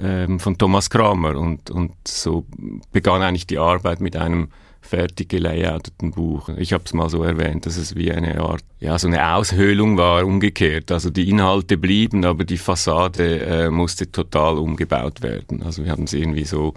[0.00, 2.44] ähm, von Thomas Kramer und, und so
[2.92, 4.48] begann eigentlich die Arbeit mit einem
[4.80, 6.48] fertig gelayouteten Buch.
[6.56, 9.98] Ich habe es mal so erwähnt, dass es wie eine Art, ja, so eine Aushöhlung
[9.98, 10.90] war, umgekehrt.
[10.90, 15.62] Also die Inhalte blieben, aber die Fassade äh, musste total umgebaut werden.
[15.62, 16.74] Also wir haben es irgendwie so,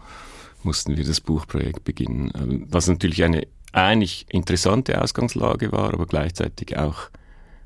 [0.63, 2.31] mussten wir das Buchprojekt beginnen.
[2.35, 7.09] Ähm, was natürlich eine eigentlich interessante Ausgangslage war, aber gleichzeitig auch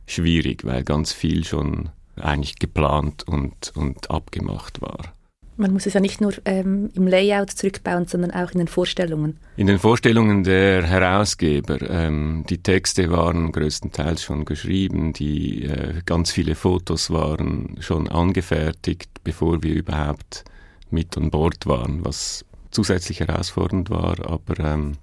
[0.06, 5.15] schwierig, weil ganz viel schon eigentlich geplant und, und abgemacht war.
[5.58, 9.38] Man muss es ja nicht nur ähm, im Layout zurückbauen, sondern auch in den Vorstellungen.
[9.56, 11.80] In den Vorstellungen der Herausgeber.
[11.90, 19.10] Ähm, die Texte waren größtenteils schon geschrieben, die äh, ganz viele Fotos waren schon angefertigt,
[19.24, 20.44] bevor wir überhaupt
[20.90, 24.98] mit an Bord waren, was zusätzlich herausfordernd war, aber ähm,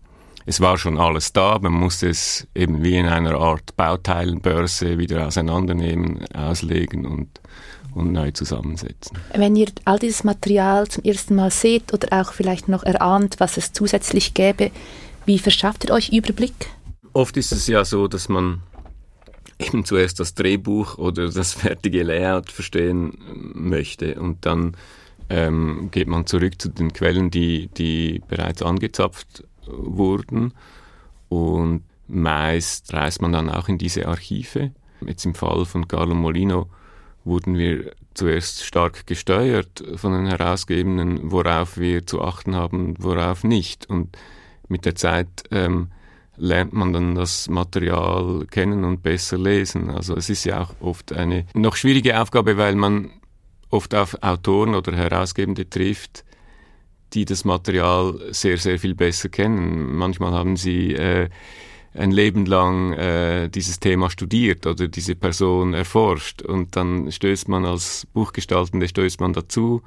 [0.44, 5.26] es war schon alles da, man musste es eben wie in einer Art Bauteilenbörse wieder
[5.26, 7.40] auseinandernehmen, auslegen und
[7.94, 9.18] und neu zusammensetzen.
[9.34, 13.56] Wenn ihr all dieses Material zum ersten Mal seht oder auch vielleicht noch erahnt, was
[13.56, 14.70] es zusätzlich gäbe,
[15.26, 16.54] wie verschafft ihr euch Überblick?
[17.12, 18.62] Oft ist es ja so, dass man
[19.58, 23.18] eben zuerst das Drehbuch oder das fertige Layout verstehen
[23.54, 24.76] möchte und dann
[25.28, 30.52] ähm, geht man zurück zu den Quellen, die, die bereits angezapft wurden
[31.28, 34.72] und meist reist man dann auch in diese Archive.
[35.06, 36.68] Jetzt im Fall von Carlo Molino
[37.24, 43.88] wurden wir zuerst stark gesteuert von den Herausgebenden, worauf wir zu achten haben, worauf nicht.
[43.88, 44.16] Und
[44.68, 45.88] mit der Zeit ähm,
[46.36, 49.90] lernt man dann das Material kennen und besser lesen.
[49.90, 53.10] Also es ist ja auch oft eine noch schwierige Aufgabe, weil man
[53.70, 56.24] oft auf Autoren oder Herausgebende trifft,
[57.12, 59.94] die das Material sehr, sehr viel besser kennen.
[59.94, 61.28] Manchmal haben sie äh,
[61.94, 67.64] ein Leben lang äh, dieses Thema studiert oder diese Person erforscht und dann stößt man
[67.66, 69.82] als Buchgestaltende stößt man dazu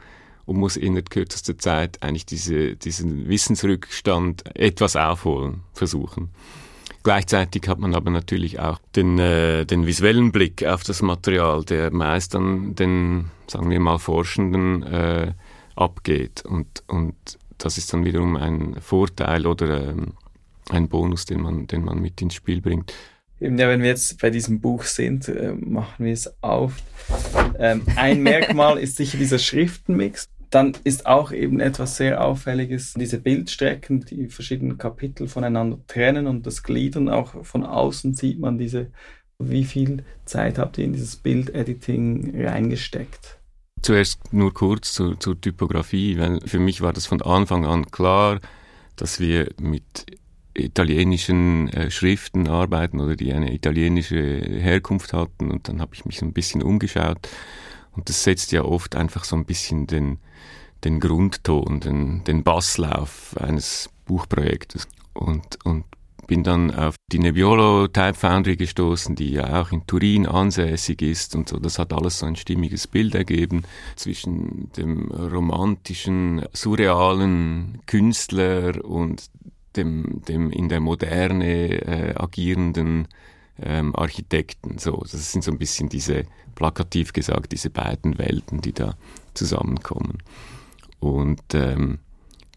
[0.46, 6.30] und muss in der kürzesten Zeit eigentlich diese, diesen Wissensrückstand etwas aufholen, versuchen.
[7.04, 11.92] Gleichzeitig hat man aber natürlich auch den, äh, den visuellen Blick auf das Material, der
[11.92, 15.34] meist dann den, sagen wir mal, Forschenden äh,
[15.76, 16.44] abgeht.
[16.46, 17.16] Und, und
[17.60, 20.14] das ist dann wiederum ein Vorteil oder ähm,
[20.70, 22.94] ein Bonus, den man, den man mit ins Spiel bringt.
[23.40, 26.74] Ja, wenn wir jetzt bei diesem Buch sind, äh, machen wir es auf.
[27.60, 30.30] Ähm, ein Merkmal ist sicher dieser Schriftenmix.
[30.50, 36.48] Dann ist auch eben etwas sehr Auffälliges, diese Bildstrecken, die verschiedenen Kapitel voneinander trennen und
[36.48, 37.10] das Gliedern.
[37.10, 38.92] Auch von außen sieht man diese,
[39.38, 43.38] wie viel Zeit habt ihr in dieses Bildediting reingesteckt?
[43.82, 48.40] Zuerst nur kurz zur, zur Typografie, weil für mich war das von Anfang an klar,
[48.96, 50.06] dass wir mit
[50.56, 56.20] italienischen äh, Schriften arbeiten oder die eine italienische Herkunft hatten und dann habe ich mich
[56.20, 57.18] so ein bisschen umgeschaut
[57.92, 60.18] und das setzt ja oft einfach so ein bisschen den,
[60.84, 65.86] den Grundton, den, den Basslauf eines Buchprojektes und, und
[66.28, 71.36] bin dann auf die Nebbiolo Type Foundry gestoßen, die ja auch in Turin ansässig ist
[71.36, 71.60] und so.
[71.60, 73.64] Das hat alles so ein stimmiges Bild ergeben
[73.96, 79.30] zwischen dem romantischen, surrealen Künstler und
[79.78, 83.08] dem, dem in der Moderne äh, agierenden
[83.62, 84.78] ähm, Architekten.
[84.78, 88.96] So, das sind so ein bisschen diese, plakativ gesagt, diese beiden Welten, die da
[89.34, 90.24] zusammenkommen.
[91.00, 92.00] Und ähm,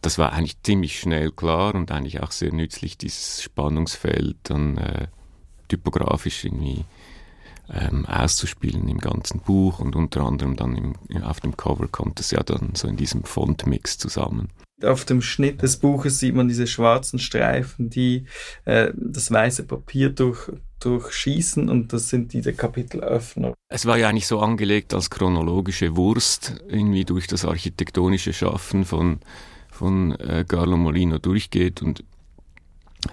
[0.01, 5.09] das war eigentlich ziemlich schnell klar und eigentlich auch sehr nützlich, dieses Spannungsfeld dann äh,
[5.67, 6.85] typografisch irgendwie
[7.69, 12.31] ähm, auszuspielen im ganzen Buch und unter anderem dann im, auf dem Cover kommt es
[12.31, 14.49] ja dann so in diesem Fontmix zusammen.
[14.83, 18.27] Auf dem Schnitt des Buches sieht man diese schwarzen Streifen, die
[18.65, 23.55] äh, das weiße Papier durch, durchschießen und das sind diese Kapitelöffner.
[23.69, 29.19] Es war ja eigentlich so angelegt als chronologische Wurst, irgendwie durch das architektonische Schaffen von,
[29.71, 32.05] von äh, Carlo Molino durchgeht und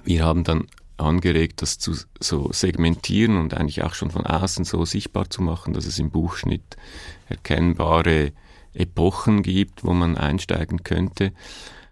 [0.03, 4.85] wir haben dann angeregt, das zu so segmentieren und eigentlich auch schon von außen so
[4.85, 6.77] sichtbar zu machen, dass es im Buchschnitt
[7.27, 8.31] erkennbare
[8.75, 11.31] Epochen gibt, wo man einsteigen könnte.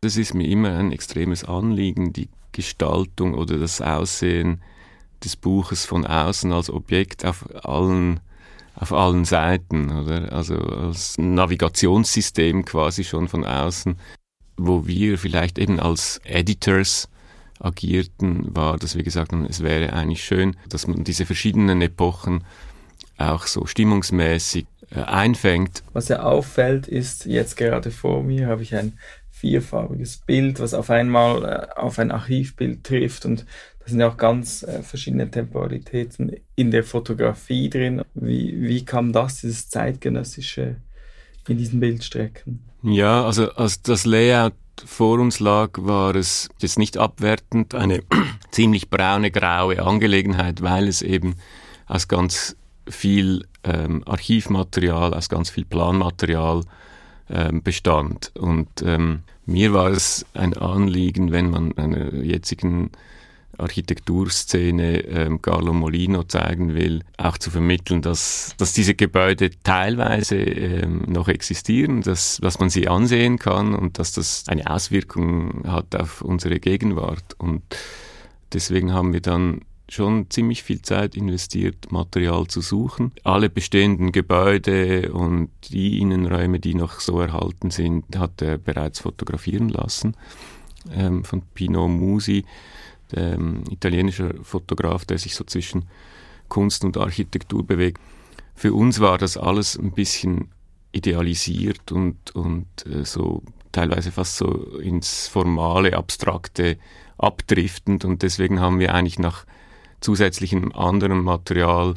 [0.01, 4.61] Das ist mir immer ein extremes Anliegen, die Gestaltung oder das Aussehen
[5.23, 8.19] des Buches von außen als Objekt auf allen
[8.75, 10.31] auf allen Seiten, oder?
[10.33, 13.97] Also als Navigationssystem quasi schon von außen,
[14.57, 17.07] wo wir vielleicht eben als Editors
[17.59, 22.43] agierten, war, dass wir gesagt haben, es wäre eigentlich schön, dass man diese verschiedenen Epochen
[23.17, 24.65] auch so stimmungsmäßig
[25.01, 25.83] einfängt.
[25.93, 28.93] Was ja auffällt, ist, jetzt gerade vor mir habe ich ein
[29.31, 33.45] vierfarbiges Bild, was auf einmal äh, auf ein Archivbild trifft und
[33.83, 38.01] da sind ja auch ganz äh, verschiedene Temporalitäten in der Fotografie drin.
[38.13, 40.77] Wie, wie kam das, dieses zeitgenössische
[41.49, 42.63] in diesen Bildstrecken?
[42.81, 44.53] Ja, also als das Layout
[44.85, 48.01] vor uns lag, war es jetzt nicht abwertend eine
[48.51, 51.35] ziemlich braune, graue Angelegenheit, weil es eben
[51.85, 52.55] aus ganz
[52.87, 56.63] viel ähm, Archivmaterial, aus ganz viel Planmaterial
[57.29, 58.31] ähm, bestand.
[58.35, 62.91] Und ähm, mir war es ein Anliegen, wenn man einer jetzigen
[63.57, 71.03] Architekturszene ähm, Carlo Molino zeigen will, auch zu vermitteln, dass, dass diese Gebäude teilweise ähm,
[71.07, 76.21] noch existieren, dass, dass man sie ansehen kann und dass das eine Auswirkung hat auf
[76.21, 77.35] unsere Gegenwart.
[77.37, 77.61] Und
[78.53, 79.61] deswegen haben wir dann
[79.93, 83.11] schon ziemlich viel Zeit investiert, Material zu suchen.
[83.23, 89.69] Alle bestehenden Gebäude und die Innenräume, die noch so erhalten sind, hat er bereits fotografieren
[89.69, 90.15] lassen
[90.91, 92.45] ähm, von Pino Musi,
[93.15, 95.85] ähm, italienischer Fotograf, der sich so zwischen
[96.49, 98.01] Kunst und Architektur bewegt.
[98.55, 100.49] Für uns war das alles ein bisschen
[100.91, 106.77] idealisiert und, und äh, so teilweise fast so ins formale, abstrakte
[107.17, 109.45] abdriftend und deswegen haben wir eigentlich nach
[110.03, 111.95] zusätzlichem anderem Material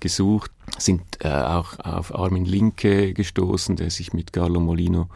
[0.00, 5.08] gesucht, sind äh, auch auf Armin Linke gestoßen, der sich mit Carlo Molino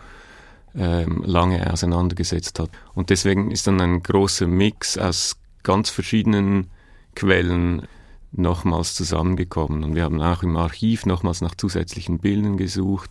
[0.77, 2.70] ähm, lange auseinandergesetzt hat.
[2.94, 6.68] Und deswegen ist dann ein großer Mix aus ganz verschiedenen
[7.14, 7.88] Quellen
[8.33, 9.83] nochmals zusammengekommen.
[9.83, 13.11] Und wir haben auch im Archiv nochmals nach zusätzlichen Bildern gesucht.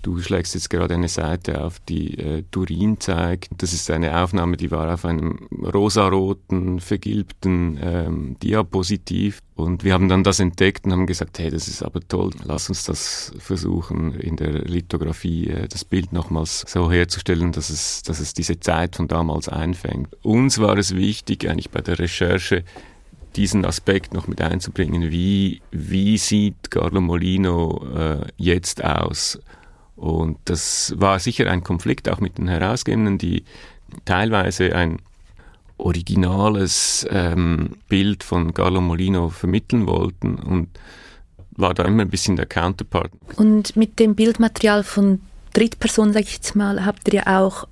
[0.00, 3.48] Du schlägst jetzt gerade eine Seite auf, die äh, Turin zeigt.
[3.58, 9.40] Das ist eine Aufnahme, die war auf einem rosaroten, vergilbten ähm, Diapositiv.
[9.56, 12.68] Und wir haben dann das entdeckt und haben gesagt, hey, das ist aber toll, lass
[12.68, 18.20] uns das versuchen, in der Lithografie äh, das Bild nochmals so herzustellen, dass es, dass
[18.20, 20.16] es diese Zeit von damals einfängt.
[20.22, 22.62] Uns war es wichtig, eigentlich bei der Recherche,
[23.34, 25.10] diesen Aspekt noch mit einzubringen.
[25.10, 29.38] Wie, wie sieht Carlo Molino äh, jetzt aus?
[29.98, 33.42] Und das war sicher ein Konflikt auch mit den Herausgebenden, die
[34.04, 34.98] teilweise ein
[35.76, 40.68] originales ähm, Bild von Carlo Molino vermitteln wollten und
[41.50, 43.10] war da immer ein bisschen der Counterpart.
[43.36, 45.20] Und mit dem Bildmaterial von
[45.52, 47.66] Drittpersonen, sage ich jetzt mal, habt ihr ja auch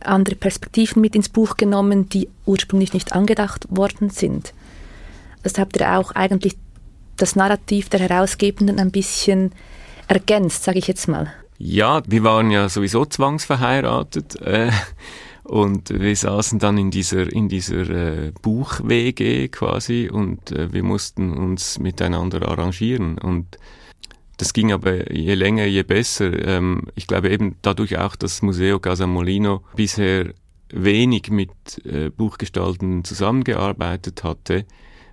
[0.00, 4.54] andere Perspektiven mit ins Buch genommen, die ursprünglich nicht angedacht worden sind.
[5.42, 6.56] Das habt ihr auch eigentlich
[7.16, 9.52] das Narrativ der Herausgebenden ein bisschen
[10.08, 11.32] ergänzt, sage ich jetzt mal.
[11.58, 14.70] Ja, wir waren ja sowieso zwangsverheiratet äh,
[15.44, 21.32] und wir saßen dann in dieser in dieser äh, Buch-WG quasi und äh, wir mussten
[21.32, 23.58] uns miteinander arrangieren und
[24.36, 26.46] das ging aber je länger, je besser.
[26.46, 30.34] Ähm, ich glaube eben dadurch auch, dass Museo Casamolino bisher
[30.70, 31.50] wenig mit
[31.86, 34.66] äh, Buchgestalten zusammengearbeitet hatte,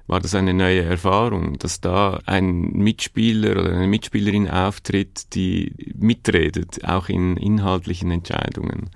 [0.08, 6.84] war das eine neue Erfahrung, dass da ein Mitspieler oder eine Mitspielerin auftritt, die mitredet,
[6.84, 8.90] auch in inhaltlichen Entscheidungen.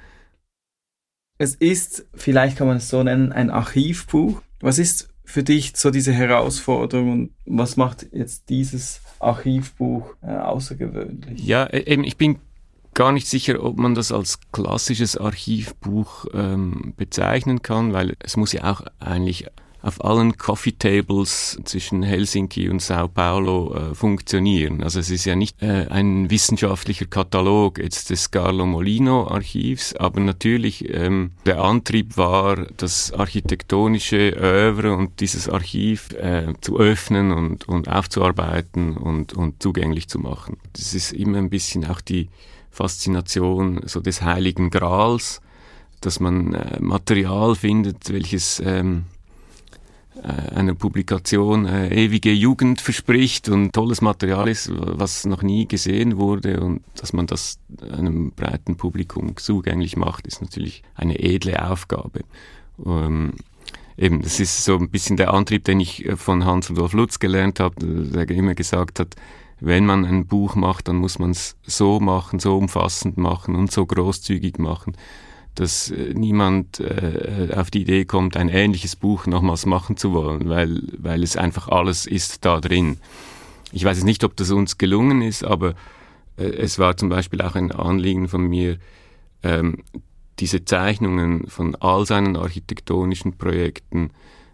[1.38, 4.42] Es ist, vielleicht kann man es so nennen, ein Archivbuch.
[4.60, 11.46] Was ist für dich so diese Herausforderung und was macht jetzt dieses Archivbuch äh, außergewöhnlich?
[11.46, 12.40] Ja, e-, eben, ich bin
[12.94, 18.54] gar nicht sicher, ob man das als klassisches Archivbuch ähm, bezeichnen kann, weil es muss
[18.54, 19.46] ja auch eigentlich
[19.88, 24.84] auf allen Coffee Tables zwischen Helsinki und Sao Paulo äh, funktionieren.
[24.84, 30.20] Also es ist ja nicht äh, ein wissenschaftlicher Katalog jetzt des Carlo Molino Archivs, aber
[30.20, 37.70] natürlich ähm, der Antrieb war, das architektonische Övre und dieses Archiv äh, zu öffnen und,
[37.70, 40.58] und aufzuarbeiten und, und zugänglich zu machen.
[40.74, 42.28] Das ist immer ein bisschen auch die
[42.72, 45.40] Faszination so des Heiligen Grals,
[46.02, 49.17] dass man äh, Material findet, welches ähm, äh,
[50.24, 56.60] einer Publikation äh, ewige Jugend verspricht und tolles Material ist, was noch nie gesehen wurde
[56.62, 57.60] und dass man das
[57.92, 62.22] einem breiten Publikum zugänglich macht, ist natürlich eine edle Aufgabe.
[62.86, 63.34] Ähm,
[63.98, 67.60] eben, das ist so ein bisschen der Antrieb, den ich äh, von Hans-Rudolf Lutz gelernt
[67.60, 69.16] habe, der immer gesagt hat,
[69.60, 73.72] wenn man ein Buch macht, dann muss man es so machen, so umfassend machen und
[73.72, 74.96] so großzügig machen,
[75.60, 80.50] dass äh, niemand äh, auf die Idee kommt, ein ähnliches Buch nochmals machen zu wollen,
[80.50, 82.98] weil, weil es einfach alles ist da drin.
[83.72, 85.74] Ich weiß jetzt nicht, ob das uns gelungen ist, aber
[86.38, 88.78] äh, es war zum Beispiel auch ein Anliegen von mir,
[89.44, 89.84] ähm,
[90.40, 94.12] diese Zeichnungen von all seinen architektonischen Projekten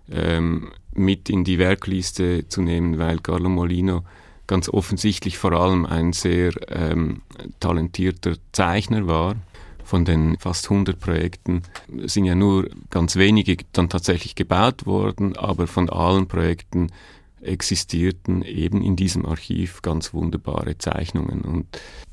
[0.10, 4.04] ähm, mit in die Werkliste zu nehmen, weil Carlo Molino
[4.48, 7.22] ganz offensichtlich vor allem ein sehr ähm,
[7.60, 9.36] talentierter Zeichner war
[9.84, 11.64] von den fast 100 Projekten
[12.06, 16.92] sind ja nur ganz wenige dann tatsächlich gebaut worden, aber von allen Projekten
[17.42, 21.42] existierten eben in diesem Archiv ganz wunderbare Zeichnungen.
[21.42, 21.66] Und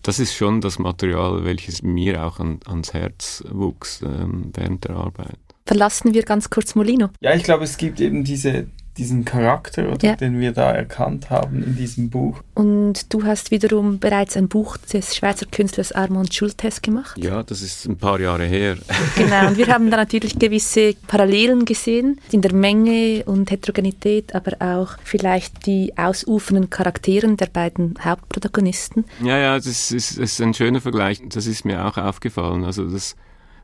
[0.03, 4.97] das ist schon das Material, welches mir auch an, ans Herz wuchs ähm, während der
[4.97, 5.39] Arbeit.
[5.67, 7.11] Verlassen wir ganz kurz Molino.
[7.21, 8.67] Ja, ich glaube, es gibt eben diese
[9.01, 10.15] diesen Charakter, oder, Ja.
[10.17, 12.41] den wir da erkannt haben in diesem Buch.
[12.55, 17.17] Und du hast wiederum bereits ein Buch des Schweizer Künstlers Armand Schultes gemacht.
[17.19, 18.77] Ja, das ist ein paar Jahre her.
[19.17, 24.53] Genau, und wir haben da natürlich gewisse Parallelen gesehen in der Menge und Heterogenität, aber
[24.61, 29.05] auch vielleicht die ausufernden Charakteren der beiden Hauptprotagonisten.
[29.23, 31.23] Ja, ja, das ist, das ist ein schöner Vergleich.
[31.29, 32.65] Das ist mir auch aufgefallen.
[32.65, 33.17] Also das,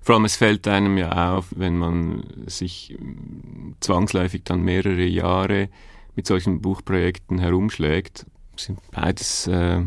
[0.06, 2.96] vor allem es fällt einem ja auf, wenn man sich
[3.80, 5.68] zwangsläufig dann mehrere Jahre
[6.14, 8.24] mit solchen Buchprojekten herumschlägt.
[8.56, 9.82] Sind beides äh,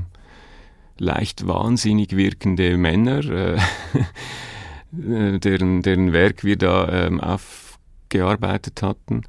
[0.97, 3.55] leicht wahnsinnig wirkende Männer, äh,
[5.09, 9.22] äh, deren, deren Werk wir da ähm, aufgearbeitet hatten.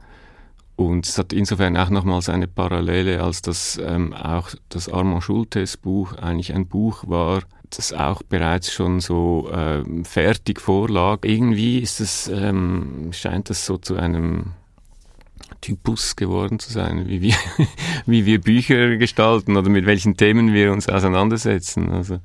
[0.74, 5.76] Und es hat insofern auch nochmals eine Parallele, als dass ähm, auch das Armand Schultes
[5.76, 11.20] Buch eigentlich ein Buch war, das auch bereits schon so ähm, fertig vorlag.
[11.22, 14.52] Irgendwie ist es, ähm, scheint das so zu einem
[15.60, 17.34] Typus geworden zu sein, wie wir,
[18.06, 21.90] wie wir Bücher gestalten oder mit welchen Themen wir uns auseinandersetzen.
[21.90, 22.18] Also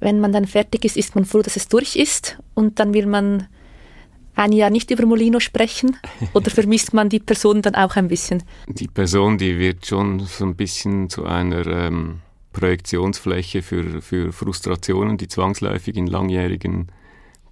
[0.00, 3.06] Wenn man dann fertig ist, ist man froh, dass es durch ist und dann will
[3.06, 3.48] man
[4.36, 5.96] ein Jahr nicht über Molino sprechen
[6.32, 8.42] oder vermisst man die Person dann auch ein bisschen?
[8.66, 12.20] die Person, die wird schon so ein bisschen zu einer ähm,
[12.54, 16.88] Projektionsfläche für, für Frustrationen, die zwangsläufig in langjährigen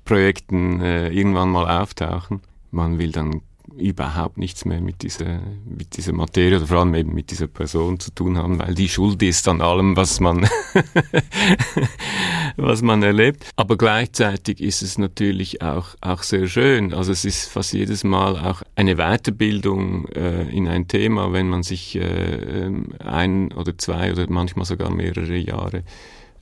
[0.06, 2.40] Projekten äh, irgendwann mal auftauchen.
[2.70, 3.42] Man will dann
[3.76, 7.98] überhaupt nichts mehr mit dieser, mit dieser Materie oder vor allem eben mit dieser Person
[8.00, 10.46] zu tun haben, weil die schuld ist an allem, was man,
[12.56, 13.50] was man erlebt.
[13.56, 16.92] Aber gleichzeitig ist es natürlich auch, auch sehr schön.
[16.92, 21.62] Also es ist fast jedes Mal auch eine Weiterbildung äh, in ein Thema, wenn man
[21.62, 22.02] sich äh,
[22.64, 25.84] ähm, ein oder zwei oder manchmal sogar mehrere Jahre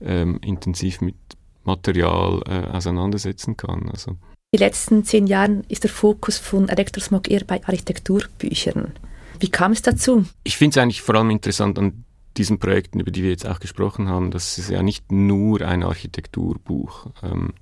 [0.01, 1.15] ähm, intensiv mit
[1.63, 3.89] Material äh, auseinandersetzen kann.
[3.89, 4.17] Also
[4.53, 8.91] Die letzten zehn Jahren ist der Fokus von Elektrosmog eher bei Architekturbüchern.
[9.39, 10.25] Wie kam es dazu?
[10.43, 12.03] Ich finde es eigentlich vor allem interessant an
[12.35, 15.83] diesen Projekten, über die wir jetzt auch gesprochen haben, dass es ja nicht nur ein
[15.83, 17.07] Architekturbuch.
[17.23, 17.53] Ähm,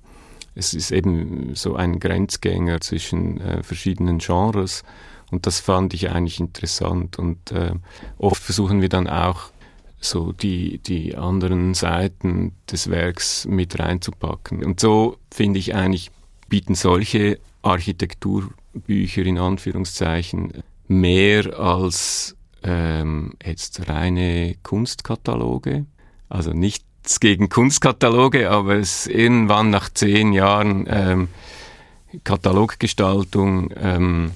[0.56, 4.82] es ist eben so ein Grenzgänger zwischen äh, verschiedenen Genres
[5.30, 7.70] und das fand ich eigentlich interessant und äh,
[8.18, 9.52] oft versuchen wir dann auch
[10.00, 14.64] so die, die anderen Seiten des Werks mit reinzupacken.
[14.64, 16.10] Und so finde ich eigentlich
[16.50, 20.52] bieten solche Architekturbücher in Anführungszeichen
[20.88, 25.86] mehr als ähm, jetzt reine Kunstkataloge.
[26.28, 31.28] Also nichts gegen Kunstkataloge, aber es irgendwann nach zehn Jahren ähm,
[32.24, 34.32] Kataloggestaltung ähm,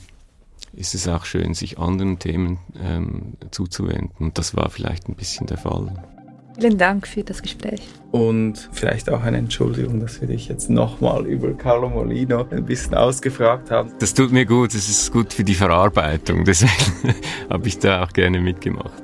[0.73, 4.11] ist es auch schön, sich anderen Themen ähm, zuzuwenden.
[4.19, 6.14] Und das war vielleicht ein bisschen der Fall.
[6.59, 7.83] Vielen Dank für das Gespräch.
[8.13, 12.95] Und vielleicht auch eine Entschuldigung, dass wir dich jetzt nochmal über Carlo Molino ein bisschen
[12.95, 13.91] ausgefragt haben.
[13.99, 17.15] Das tut mir gut, es ist gut für die Verarbeitung, deswegen
[17.51, 19.03] habe ich da auch gerne mitgemacht.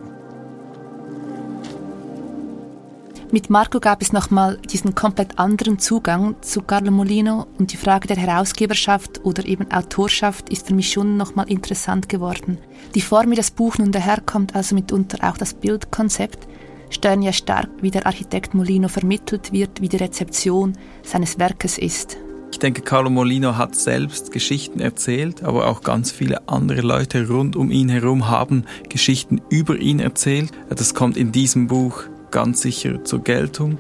[3.33, 8.09] Mit Marco gab es nochmal diesen komplett anderen Zugang zu Carlo Molino und die Frage
[8.09, 12.59] der Herausgeberschaft oder eben Autorschaft ist für mich schon nochmal interessant geworden.
[12.97, 16.49] Die Form, wie das Buch nun daherkommt, also mitunter auch das Bildkonzept,
[16.91, 22.19] steuern ja stark, wie der Architekt Molino vermittelt wird, wie die Rezeption seines Werkes ist.
[22.53, 27.55] Ich denke, Carlo Molino hat selbst Geschichten erzählt, aber auch ganz viele andere Leute rund
[27.55, 30.51] um ihn herum haben Geschichten über ihn erzählt.
[30.69, 33.79] Das kommt in diesem Buch ganz sicher zur Geltung.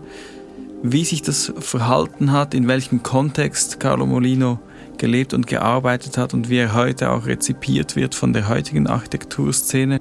[0.82, 4.60] Wie sich das verhalten hat, in welchem Kontext Carlo Molino
[4.98, 10.00] gelebt und gearbeitet hat und wie er heute auch rezipiert wird von der heutigen Architekturszene.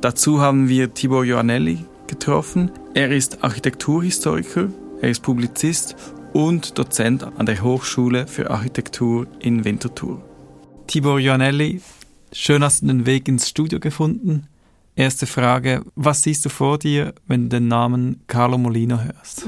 [0.00, 2.70] Dazu haben wir Tibor Ioannelli getroffen.
[2.94, 4.68] Er ist Architekturhistoriker,
[5.00, 5.96] er ist Publizist
[6.32, 10.22] und Dozent an der Hochschule für Architektur in Winterthur.
[10.86, 11.80] Tibor Ioannelli,
[12.32, 14.48] schön hast du den Weg ins Studio gefunden.
[14.94, 19.46] Erste Frage, was siehst du vor dir, wenn du den Namen Carlo Molino hörst?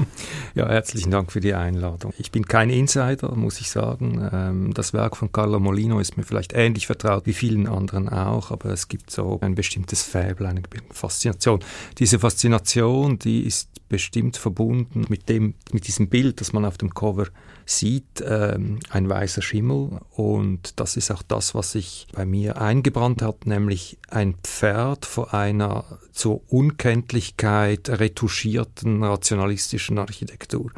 [0.55, 2.13] Ja, herzlichen Dank für die Einladung.
[2.17, 4.27] Ich bin kein Insider, muss ich sagen.
[4.33, 8.49] Ähm, Das Werk von Carlo Molino ist mir vielleicht ähnlich vertraut wie vielen anderen auch,
[8.49, 11.59] aber es gibt so ein bestimmtes Faible, eine Faszination.
[11.99, 16.93] Diese Faszination, die ist bestimmt verbunden mit dem, mit diesem Bild, das man auf dem
[16.95, 17.27] Cover
[17.65, 23.21] sieht, ähm, ein weißer Schimmel und das ist auch das, was sich bei mir eingebrannt
[23.21, 30.71] hat, nämlich ein Pferd vor einer zur Unkenntlichkeit retuschierten rationalistischen Architektur.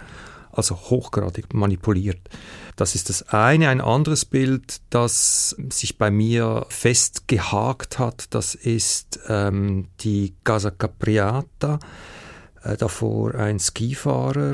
[0.58, 2.20] also hochgradig manipuliert.
[2.78, 3.70] Das ist das eine.
[3.70, 11.78] Ein anderes Bild, das sich bei mir festgehakt hat, das ist ähm, die Casa Capriata,
[12.64, 14.54] äh, davor ein Skifahrer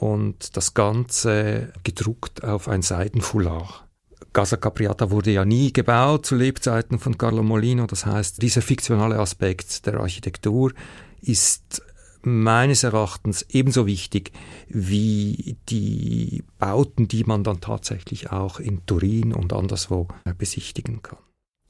[0.00, 3.84] und das Ganze gedruckt auf ein Seidenfoulard.
[4.32, 7.86] Casa Capriata wurde ja nie gebaut zu Lebzeiten von Carlo Molino.
[7.86, 10.72] Das heißt, dieser fiktionale Aspekt der Architektur
[11.20, 11.82] ist
[12.22, 14.32] meines Erachtens ebenso wichtig
[14.68, 21.18] wie die Bauten, die man dann tatsächlich auch in Turin und anderswo besichtigen kann.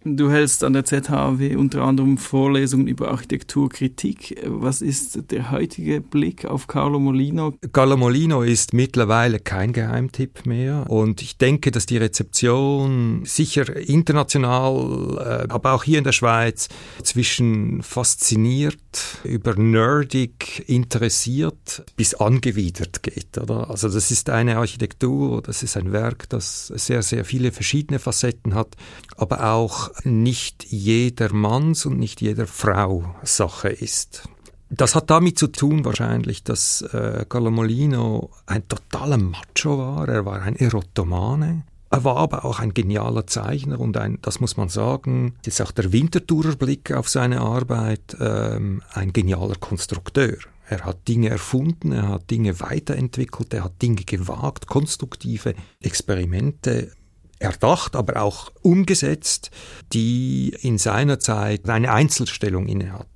[0.02, 4.42] Du hältst an der ZHW unter anderem Vorlesungen über Architekturkritik.
[4.46, 7.52] Was ist der heutige Blick auf Carlo Molino?
[7.72, 15.44] Carlo Molino ist mittlerweile kein Geheimtipp mehr und ich denke, dass die Rezeption sicher international,
[15.46, 16.70] äh, aber auch hier in der Schweiz
[17.02, 18.78] zwischen fasziniert,
[19.22, 23.36] über nerdig, interessiert bis angewidert geht.
[23.36, 23.68] Oder?
[23.68, 28.54] Also das ist eine Architektur, das ist ein Werk, das sehr, sehr viele verschiedene Facetten
[28.54, 28.76] hat,
[29.18, 34.28] aber auch nicht jeder Manns und nicht jeder Frau Sache ist.
[34.70, 40.08] Das hat damit zu tun wahrscheinlich, dass äh, Carlo Molino ein totaler Macho war.
[40.08, 41.64] Er war ein Erotomane.
[41.90, 45.72] Er war aber auch ein genialer Zeichner und ein, das muss man sagen, ist auch
[45.72, 50.36] der Winterthurer Blick auf seine Arbeit, ähm, ein genialer Konstrukteur.
[50.68, 56.92] Er hat Dinge erfunden, er hat Dinge weiterentwickelt, er hat Dinge gewagt, konstruktive Experimente
[57.40, 59.50] erdacht, aber auch umgesetzt,
[59.92, 63.08] die in seiner Zeit eine Einzelstellung innehatten.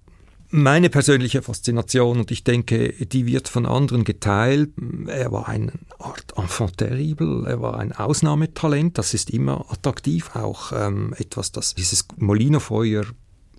[0.56, 4.70] Meine persönliche Faszination, und ich denke, die wird von anderen geteilt,
[5.08, 10.70] er war eine Art Enfant terrible, er war ein Ausnahmetalent, das ist immer attraktiv, auch
[10.72, 13.04] ähm, etwas, das dieses Molino-Feuer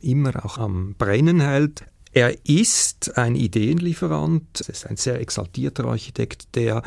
[0.01, 1.83] immer auch am Brennen hält.
[2.15, 6.81] Er ist ein Ideenlieferant, er ist ein sehr exaltierter Architekt, der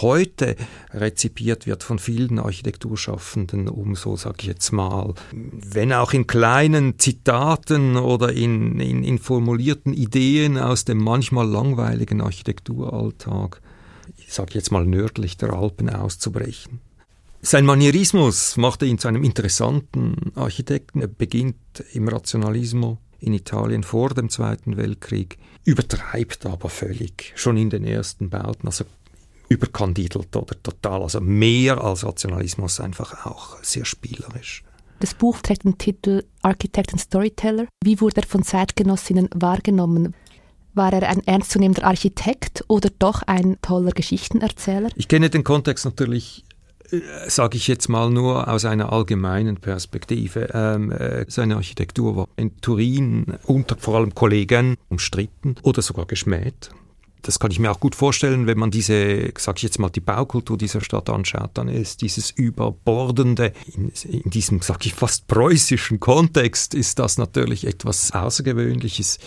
[0.00, 0.56] heute
[0.94, 6.98] rezipiert wird von vielen Architekturschaffenden, um so, sage ich jetzt mal, wenn auch in kleinen
[6.98, 13.60] Zitaten oder in, in, in formulierten Ideen aus dem manchmal langweiligen Architekturalltag,
[14.16, 16.80] ich sage jetzt mal nördlich der Alpen auszubrechen.
[17.42, 21.02] Sein Manierismus machte ihn zu einem interessanten Architekten.
[21.02, 27.70] Er beginnt im Rationalismo in Italien vor dem Zweiten Weltkrieg, übertreibt aber völlig, schon in
[27.70, 28.84] den ersten Bauten, also
[29.48, 34.64] überkandidelt oder total, also mehr als Rationalismus, einfach auch sehr spielerisch.
[35.00, 37.66] Das Buch trägt den Titel Architect and Storyteller.
[37.82, 40.14] Wie wurde er von Zeitgenossinnen wahrgenommen?
[40.74, 44.90] War er ein ernstzunehmender Architekt oder doch ein toller Geschichtenerzähler?
[44.96, 46.44] Ich kenne den Kontext natürlich
[47.26, 50.48] sage ich jetzt mal nur aus einer allgemeinen Perspektive.
[50.52, 56.70] Ähm, äh, seine Architektur war in Turin unter vor allem Kollegen umstritten oder sogar geschmäht.
[57.22, 60.00] Das kann ich mir auch gut vorstellen, wenn man diese, sag ich jetzt mal, die
[60.00, 66.00] Baukultur dieser Stadt anschaut, dann ist dieses Überbordende, in, in diesem, sag ich, fast preußischen
[66.00, 69.20] Kontext, ist das natürlich etwas Außergewöhnliches,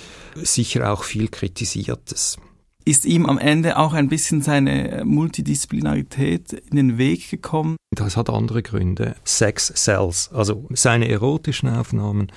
[0.44, 2.38] sicher auch viel Kritisiertes
[2.86, 7.76] ist ihm am Ende auch ein bisschen seine Multidisziplinarität in den Weg gekommen?
[7.92, 9.16] Das hat andere Gründe.
[9.24, 12.32] Sex sells, also seine erotischen Aufnahmen,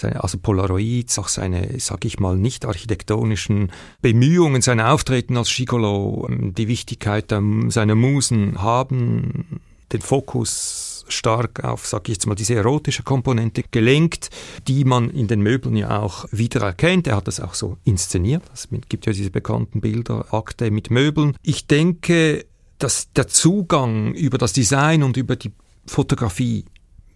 [0.00, 6.28] seine, also Polaroids, auch seine, sag ich mal, nicht architektonischen Bemühungen, sein Auftreten als Gigolo,
[6.30, 7.34] die Wichtigkeit
[7.68, 9.60] seiner Musen haben
[9.92, 14.30] den Fokus stark auf, sag ich jetzt mal, diese erotische Komponente gelenkt,
[14.66, 17.06] die man in den Möbeln ja auch wieder erkennt.
[17.06, 18.42] Er hat das auch so inszeniert.
[18.52, 21.36] Es gibt ja diese bekannten Bilder, Akte mit Möbeln.
[21.42, 22.46] Ich denke,
[22.78, 25.52] dass der Zugang über das Design und über die
[25.86, 26.64] Fotografie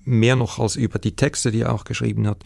[0.04, 2.42] mehr noch als über die Texte, die er auch geschrieben hat,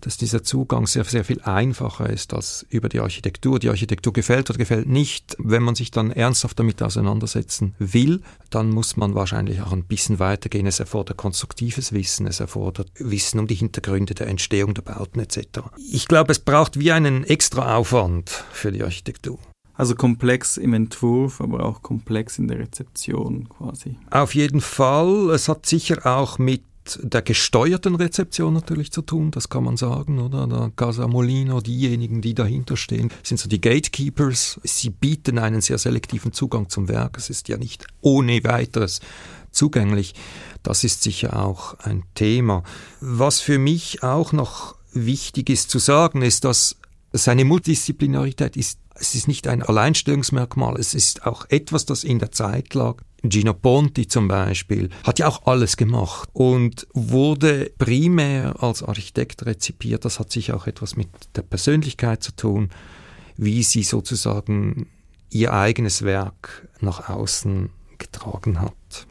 [0.00, 3.58] dass dieser Zugang sehr, sehr viel einfacher ist als über die Architektur.
[3.58, 5.36] Die Architektur gefällt oder gefällt nicht.
[5.38, 10.18] Wenn man sich dann ernsthaft damit auseinandersetzen will, dann muss man wahrscheinlich auch ein bisschen
[10.18, 10.66] weitergehen.
[10.66, 15.38] Es erfordert konstruktives Wissen, es erfordert Wissen um die Hintergründe der Entstehung der Bauten etc.
[15.90, 19.38] Ich glaube, es braucht wie einen extra Aufwand für die Architektur.
[19.74, 23.96] Also komplex im Entwurf, aber auch komplex in der Rezeption quasi.
[24.10, 25.30] Auf jeden Fall.
[25.30, 26.62] Es hat sicher auch mit
[27.02, 30.46] der gesteuerten Rezeption natürlich zu tun, das kann man sagen, oder?
[30.46, 34.60] Der Casa Molino, diejenigen, die dahinter stehen, sind so die Gatekeepers.
[34.62, 37.18] Sie bieten einen sehr selektiven Zugang zum Werk.
[37.18, 39.00] Es ist ja nicht ohne weiteres
[39.50, 40.14] zugänglich.
[40.62, 42.62] Das ist sicher auch ein Thema.
[43.00, 46.76] Was für mich auch noch wichtig ist zu sagen, ist, dass
[47.18, 52.32] seine Multidisziplinarität ist, es ist nicht ein Alleinstellungsmerkmal, es ist auch etwas, das in der
[52.32, 52.96] Zeit lag.
[53.28, 60.04] Gino Ponti zum Beispiel hat ja auch alles gemacht und wurde primär als Architekt rezipiert.
[60.04, 62.70] Das hat sich auch etwas mit der Persönlichkeit zu tun,
[63.36, 64.88] wie sie sozusagen
[65.30, 69.06] ihr eigenes Werk nach außen getragen hat.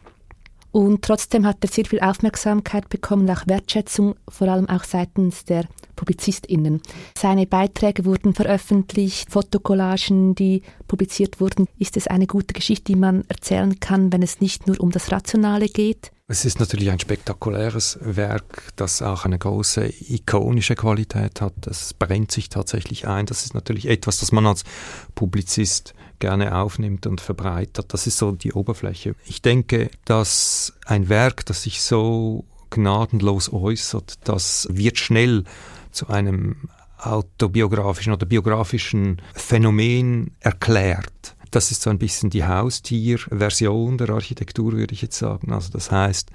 [0.75, 5.69] Und trotzdem hat er sehr viel Aufmerksamkeit bekommen, auch Wertschätzung, vor allem auch seitens der
[5.95, 6.81] PublizistInnen.
[7.17, 11.69] Seine Beiträge wurden veröffentlicht, Fotokollagen, die publiziert wurden.
[11.79, 15.13] Ist es eine gute Geschichte, die man erzählen kann, wenn es nicht nur um das
[15.13, 16.11] Rationale geht?
[16.27, 21.53] Es ist natürlich ein spektakuläres Werk, das auch eine große ikonische Qualität hat.
[21.61, 23.27] Das brennt sich tatsächlich ein.
[23.27, 24.65] Das ist natürlich etwas, das man als
[25.13, 27.93] Publizist gerne aufnimmt und verbreitert.
[27.93, 29.15] Das ist so die Oberfläche.
[29.25, 35.43] Ich denke, dass ein Werk, das sich so gnadenlos äußert, das wird schnell
[35.91, 41.34] zu einem autobiografischen oder biografischen Phänomen erklärt.
[41.51, 45.51] Das ist so ein bisschen die Haustierversion der Architektur, würde ich jetzt sagen.
[45.51, 46.29] Also das heißt,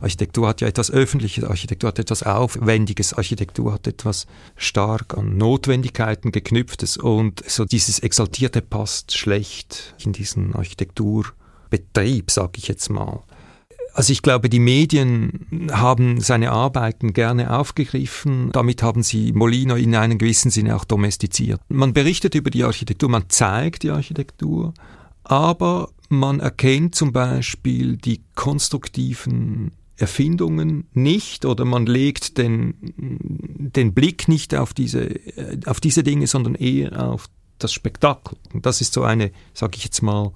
[0.00, 6.32] Architektur hat ja etwas Öffentliches, Architektur hat etwas Aufwendiges, Architektur hat etwas stark an Notwendigkeiten
[6.32, 13.22] geknüpftes und so dieses Exaltierte passt schlecht in diesen Architekturbetrieb, sage ich jetzt mal.
[13.94, 18.50] Also ich glaube, die Medien haben seine Arbeiten gerne aufgegriffen.
[18.52, 21.60] Damit haben sie Molino in einem gewissen Sinne auch domestiziert.
[21.68, 24.72] Man berichtet über die Architektur, man zeigt die Architektur,
[25.24, 34.26] aber man erkennt zum Beispiel die konstruktiven Erfindungen nicht oder man legt den, den Blick
[34.26, 35.14] nicht auf diese,
[35.66, 37.28] auf diese Dinge, sondern eher auf
[37.58, 38.36] das Spektakel.
[38.52, 40.32] Und das ist so eine, sage ich jetzt mal,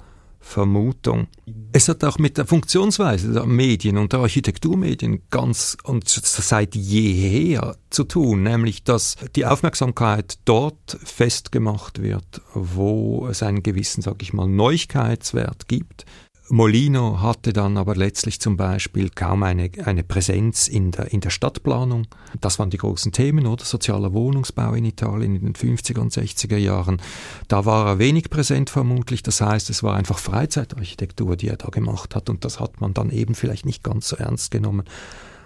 [0.46, 1.26] Vermutung.
[1.72, 7.76] Es hat auch mit der Funktionsweise der Medien und der Architekturmedien ganz und seit jeher
[7.90, 14.32] zu tun, nämlich dass die Aufmerksamkeit dort festgemacht wird, wo es einen gewissen, sag ich
[14.32, 16.06] mal, Neuigkeitswert gibt,
[16.48, 21.30] Molino hatte dann aber letztlich zum Beispiel kaum eine, eine Präsenz in der, in der
[21.30, 22.06] Stadtplanung.
[22.40, 23.64] Das waren die großen Themen, oder?
[23.64, 27.02] Sozialer Wohnungsbau in Italien in den 50er und 60er Jahren.
[27.48, 29.24] Da war er wenig präsent vermutlich.
[29.24, 32.30] Das heißt, es war einfach Freizeitarchitektur, die er da gemacht hat.
[32.30, 34.84] Und das hat man dann eben vielleicht nicht ganz so ernst genommen.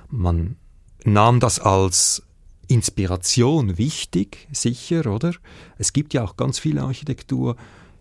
[0.09, 0.57] Man
[1.05, 2.23] nahm das als
[2.69, 5.33] Inspiration wichtig, sicher, oder?
[5.79, 7.57] Es gibt ja auch ganz viel Architektur,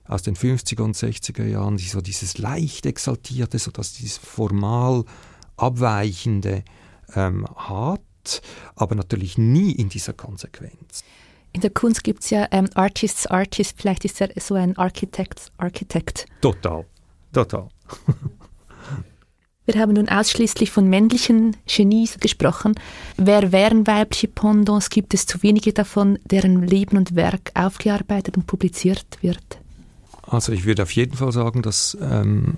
[0.09, 5.05] aus den 50er und 60er Jahren, die so dieses leicht exaltierte, so dass dieses formal
[5.55, 6.63] abweichende
[7.15, 8.41] ähm, hat,
[8.75, 11.03] aber natürlich nie in dieser Konsequenz.
[11.53, 15.51] In der Kunst gibt es ja ähm, Artists, Artist, vielleicht ist er so ein Architect,
[15.57, 16.25] Architect.
[16.41, 16.85] Total,
[17.31, 17.69] total.
[19.65, 22.73] Wir haben nun ausschließlich von männlichen Genies gesprochen.
[23.17, 24.89] Wer wären weibliche Pendants?
[24.89, 29.59] Gibt es zu wenige davon, deren Leben und Werk aufgearbeitet und publiziert wird?
[30.29, 32.55] Also ich würde auf jeden Fall sagen, dass ähm,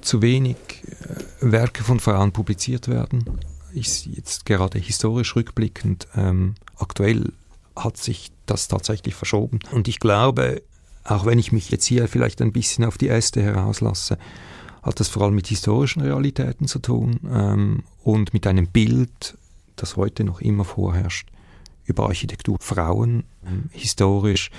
[0.00, 0.56] zu wenig
[0.86, 3.24] äh, Werke von Frauen publiziert werden.
[3.74, 7.32] Ich jetzt gerade historisch rückblickend, ähm, aktuell
[7.76, 9.58] hat sich das tatsächlich verschoben.
[9.70, 10.62] Und ich glaube,
[11.04, 14.18] auch wenn ich mich jetzt hier vielleicht ein bisschen auf die Äste herauslasse,
[14.82, 19.36] hat das vor allem mit historischen Realitäten zu tun ähm, und mit einem Bild,
[19.76, 21.28] das heute noch immer vorherrscht
[21.84, 22.56] über Architektur.
[22.60, 24.50] Frauen ähm, historisch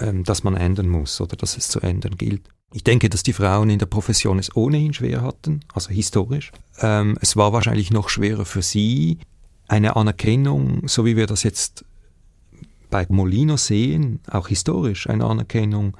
[0.00, 2.42] ähm, dass man ändern muss oder dass es zu ändern gilt.
[2.72, 6.52] Ich denke, dass die Frauen in der Profession es ohnehin schwer hatten, also historisch.
[6.80, 9.18] Ähm, es war wahrscheinlich noch schwerer für sie,
[9.68, 11.84] eine Anerkennung, so wie wir das jetzt
[12.90, 15.96] bei Molino sehen, auch historisch eine Anerkennung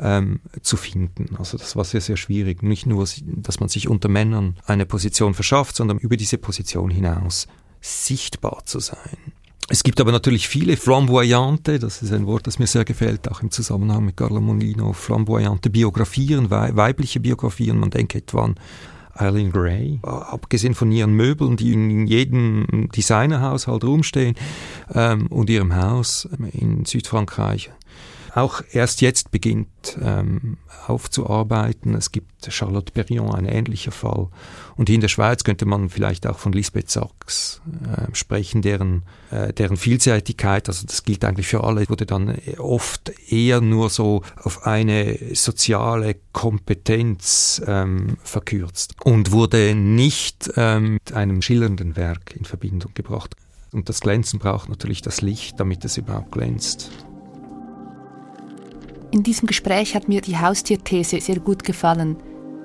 [0.00, 1.36] ähm, zu finden.
[1.36, 2.62] Also das war sehr, sehr schwierig.
[2.62, 7.48] Nicht nur, dass man sich unter Männern eine Position verschafft, sondern über diese Position hinaus
[7.80, 9.18] sichtbar zu sein.
[9.70, 13.42] Es gibt aber natürlich viele flamboyante, das ist ein Wort, das mir sehr gefällt, auch
[13.42, 18.54] im Zusammenhang mit Carlo Molino, flamboyante Biografien, weibliche Biografien, man denke etwa an
[19.14, 24.36] Eileen Gray, abgesehen von ihren Möbeln, die in jedem Designerhaushalt rumstehen,
[24.94, 27.70] ähm, und ihrem Haus in Südfrankreich
[28.34, 29.68] auch erst jetzt beginnt
[30.02, 31.94] ähm, aufzuarbeiten.
[31.94, 34.28] Es gibt Charlotte Perriand, ein ähnlicher Fall.
[34.76, 39.52] Und in der Schweiz könnte man vielleicht auch von Lisbeth Sachs äh, sprechen, deren, äh,
[39.52, 44.66] deren Vielseitigkeit, also das gilt eigentlich für alle, wurde dann oft eher nur so auf
[44.66, 52.92] eine soziale Kompetenz ähm, verkürzt und wurde nicht ähm, mit einem schillernden Werk in Verbindung
[52.94, 53.34] gebracht.
[53.72, 56.90] Und das Glänzen braucht natürlich das Licht, damit es überhaupt glänzt.
[59.10, 62.16] In diesem Gespräch hat mir die Haustierthese sehr gut gefallen.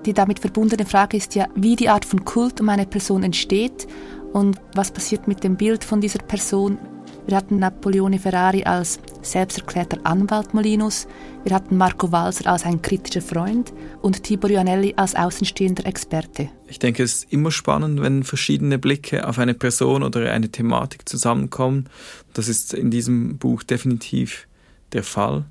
[0.05, 3.87] Die damit verbundene Frage ist ja, wie die Art von Kult um eine Person entsteht
[4.33, 6.77] und was passiert mit dem Bild von dieser Person.
[7.25, 11.07] Wir hatten Napoleone Ferrari als selbsterklärter Anwalt Molinos,
[11.45, 13.71] wir hatten Marco Walser als ein kritischer Freund
[14.01, 16.49] und Tibor Ionelli als außenstehender Experte.
[16.67, 21.07] Ich denke, es ist immer spannend, wenn verschiedene Blicke auf eine Person oder eine Thematik
[21.07, 21.87] zusammenkommen.
[22.33, 24.47] Das ist in diesem Buch definitiv
[24.91, 25.45] der Fall.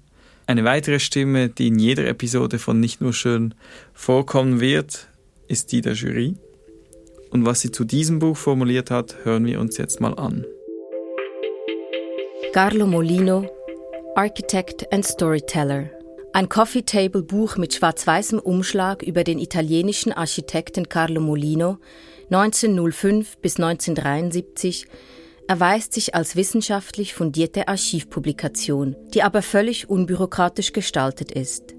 [0.52, 3.54] Eine weitere Stimme, die in jeder Episode von Nicht nur schön
[3.94, 5.08] vorkommen wird,
[5.48, 6.34] ist die der Jury.
[7.30, 10.44] Und was sie zu diesem Buch formuliert hat, hören wir uns jetzt mal an.
[12.52, 13.50] Carlo Molino,
[14.14, 15.88] Architect and Storyteller.
[16.34, 21.78] Ein Coffee Table Buch mit schwarz-weißem Umschlag über den italienischen Architekten Carlo Molino
[22.30, 24.86] 1905 bis 1973
[25.48, 31.74] erweist sich als wissenschaftlich fundierte Archivpublikation, die aber völlig unbürokratisch gestaltet ist.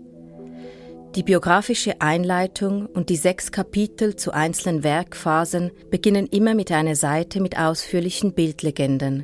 [1.15, 7.39] Die biografische Einleitung und die sechs Kapitel zu einzelnen Werkphasen beginnen immer mit einer Seite
[7.39, 9.23] mit ausführlichen Bildlegenden.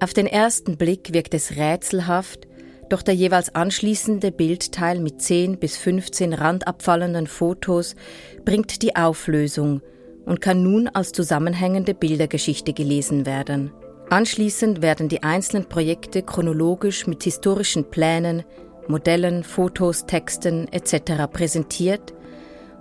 [0.00, 2.46] Auf den ersten Blick wirkt es rätselhaft,
[2.90, 7.96] doch der jeweils anschließende Bildteil mit 10 bis 15 randabfallenden Fotos
[8.44, 9.80] bringt die Auflösung
[10.26, 13.72] und kann nun als zusammenhängende Bildergeschichte gelesen werden.
[14.10, 18.44] Anschließend werden die einzelnen Projekte chronologisch mit historischen Plänen,
[18.86, 21.26] Modellen, Fotos, Texten etc.
[21.32, 22.14] präsentiert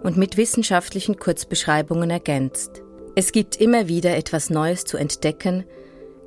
[0.04, 2.82] und mit wissenschaftlichen Kurzbeschreibungen ergänzt.
[3.16, 5.64] Es gibt immer wieder etwas Neues zu entdecken,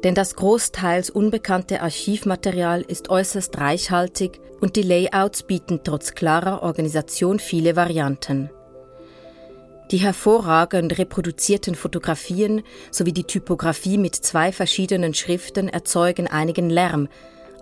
[0.05, 7.39] denn das großteils unbekannte Archivmaterial ist äußerst reichhaltig und die Layouts bieten trotz klarer Organisation
[7.39, 8.51] viele Varianten.
[9.93, 17.09] Die hervorragend reproduzierten Fotografien sowie die Typografie mit zwei verschiedenen Schriften erzeugen einigen Lärm,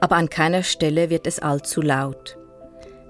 [0.01, 2.39] aber an keiner Stelle wird es allzu laut.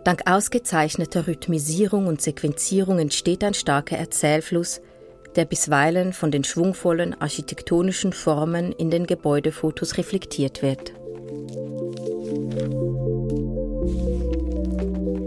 [0.02, 4.80] Dank ausgezeichneter Rhythmisierung und Sequenzierung entsteht ein starker Erzählfluss,
[5.36, 10.92] der bisweilen von den schwungvollen architektonischen Formen in den Gebäudefotos reflektiert wird.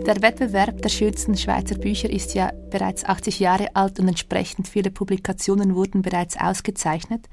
[0.08, 4.90] Der Wettbewerb der schönsten Schweizer Bücher ist ja bereits 80 Jahre alt und entsprechend viele
[4.90, 7.28] Publikationen wurden bereits ausgezeichnet.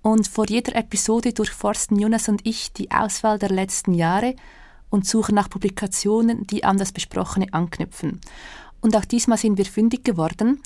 [0.00, 4.36] Und vor jeder Episode durchforsten Jonas und ich die Auswahl der letzten Jahre
[4.90, 8.20] und suchen nach Publikationen, die an das Besprochene anknüpfen.
[8.80, 10.62] Und auch diesmal sind wir fündig geworden.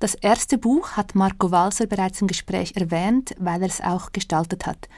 [0.00, 4.66] Das erste Buch hat Marco Walser bereits im Gespräch erwähnt, weil er es auch gestaltet
[4.66, 4.88] hat.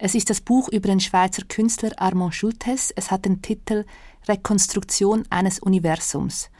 [0.00, 2.92] Es ist das Buch über den Schweizer Künstler Armand Schultes.
[2.94, 3.84] Es hat den Titel
[4.28, 6.50] Rekonstruktion eines Universums.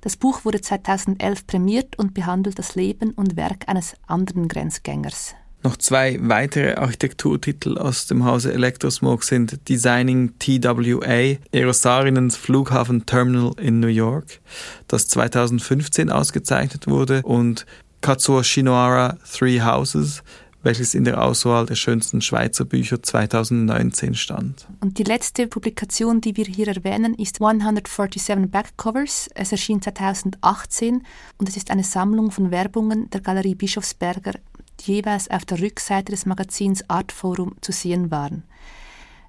[0.00, 5.36] Das Buch wurde 2011 prämiert und behandelt das Leben und Werk eines anderen Grenzgängers.
[5.62, 13.78] Noch zwei weitere Architekturtitel aus dem Hause Electrosmoke sind Designing TWA, Aerosarinens Flughafen Terminal in
[13.78, 14.40] New York,
[14.88, 17.64] das 2015 ausgezeichnet wurde, und
[18.00, 20.22] Katsuo Shinohara Three Houses,
[20.62, 24.66] welches in der Auswahl der schönsten Schweizer Bücher 2019 stand.
[24.80, 29.28] Und die letzte Publikation, die wir hier erwähnen, ist 147 Backcovers.
[29.34, 31.04] Es erschien 2018
[31.38, 34.34] und es ist eine Sammlung von Werbungen der Galerie Bischofsberger
[34.80, 38.44] die jeweils auf der Rückseite des Magazins Artforum zu sehen waren.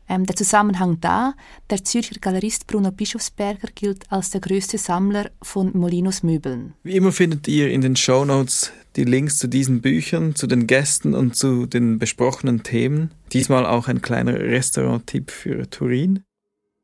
[0.10, 1.36] Ähm, der Zusammenhang da,
[1.70, 6.74] der Zürcher Galerist Bruno Bischofsberger gilt als der größte Sammler von Molinos Möbeln.
[6.84, 10.66] Wie immer findet ihr in den Show Notes die Links zu diesen Büchern, zu den
[10.66, 13.12] Gästen und zu den besprochenen Themen.
[13.32, 16.24] Diesmal auch ein kleiner Restaurant-Tipp für Turin.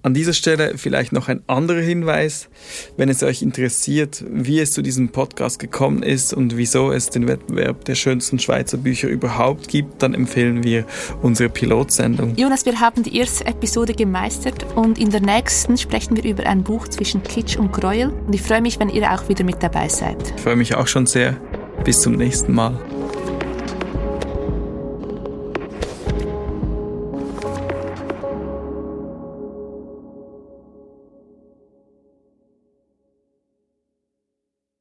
[0.06, 2.48] An dieser Stelle vielleicht noch ein anderer Hinweis.
[2.96, 7.28] Wenn es euch interessiert, wie es zu diesem Podcast gekommen ist und wieso es den
[7.28, 10.86] Wettbewerb der schönsten Schweizer Bücher überhaupt gibt, dann empfehlen wir
[11.24, 12.36] unsere Pilotsendung.
[12.36, 16.62] Jonas, wir haben die erste Episode gemeistert und in der nächsten sprechen wir über ein
[16.62, 18.14] Buch zwischen Kitsch und Gräuel.
[18.28, 20.18] Und ich freue mich, wenn ihr auch wieder mit dabei seid.
[20.36, 21.36] Ich freue mich auch schon sehr.
[21.84, 22.80] Bis zum nächsten Mal.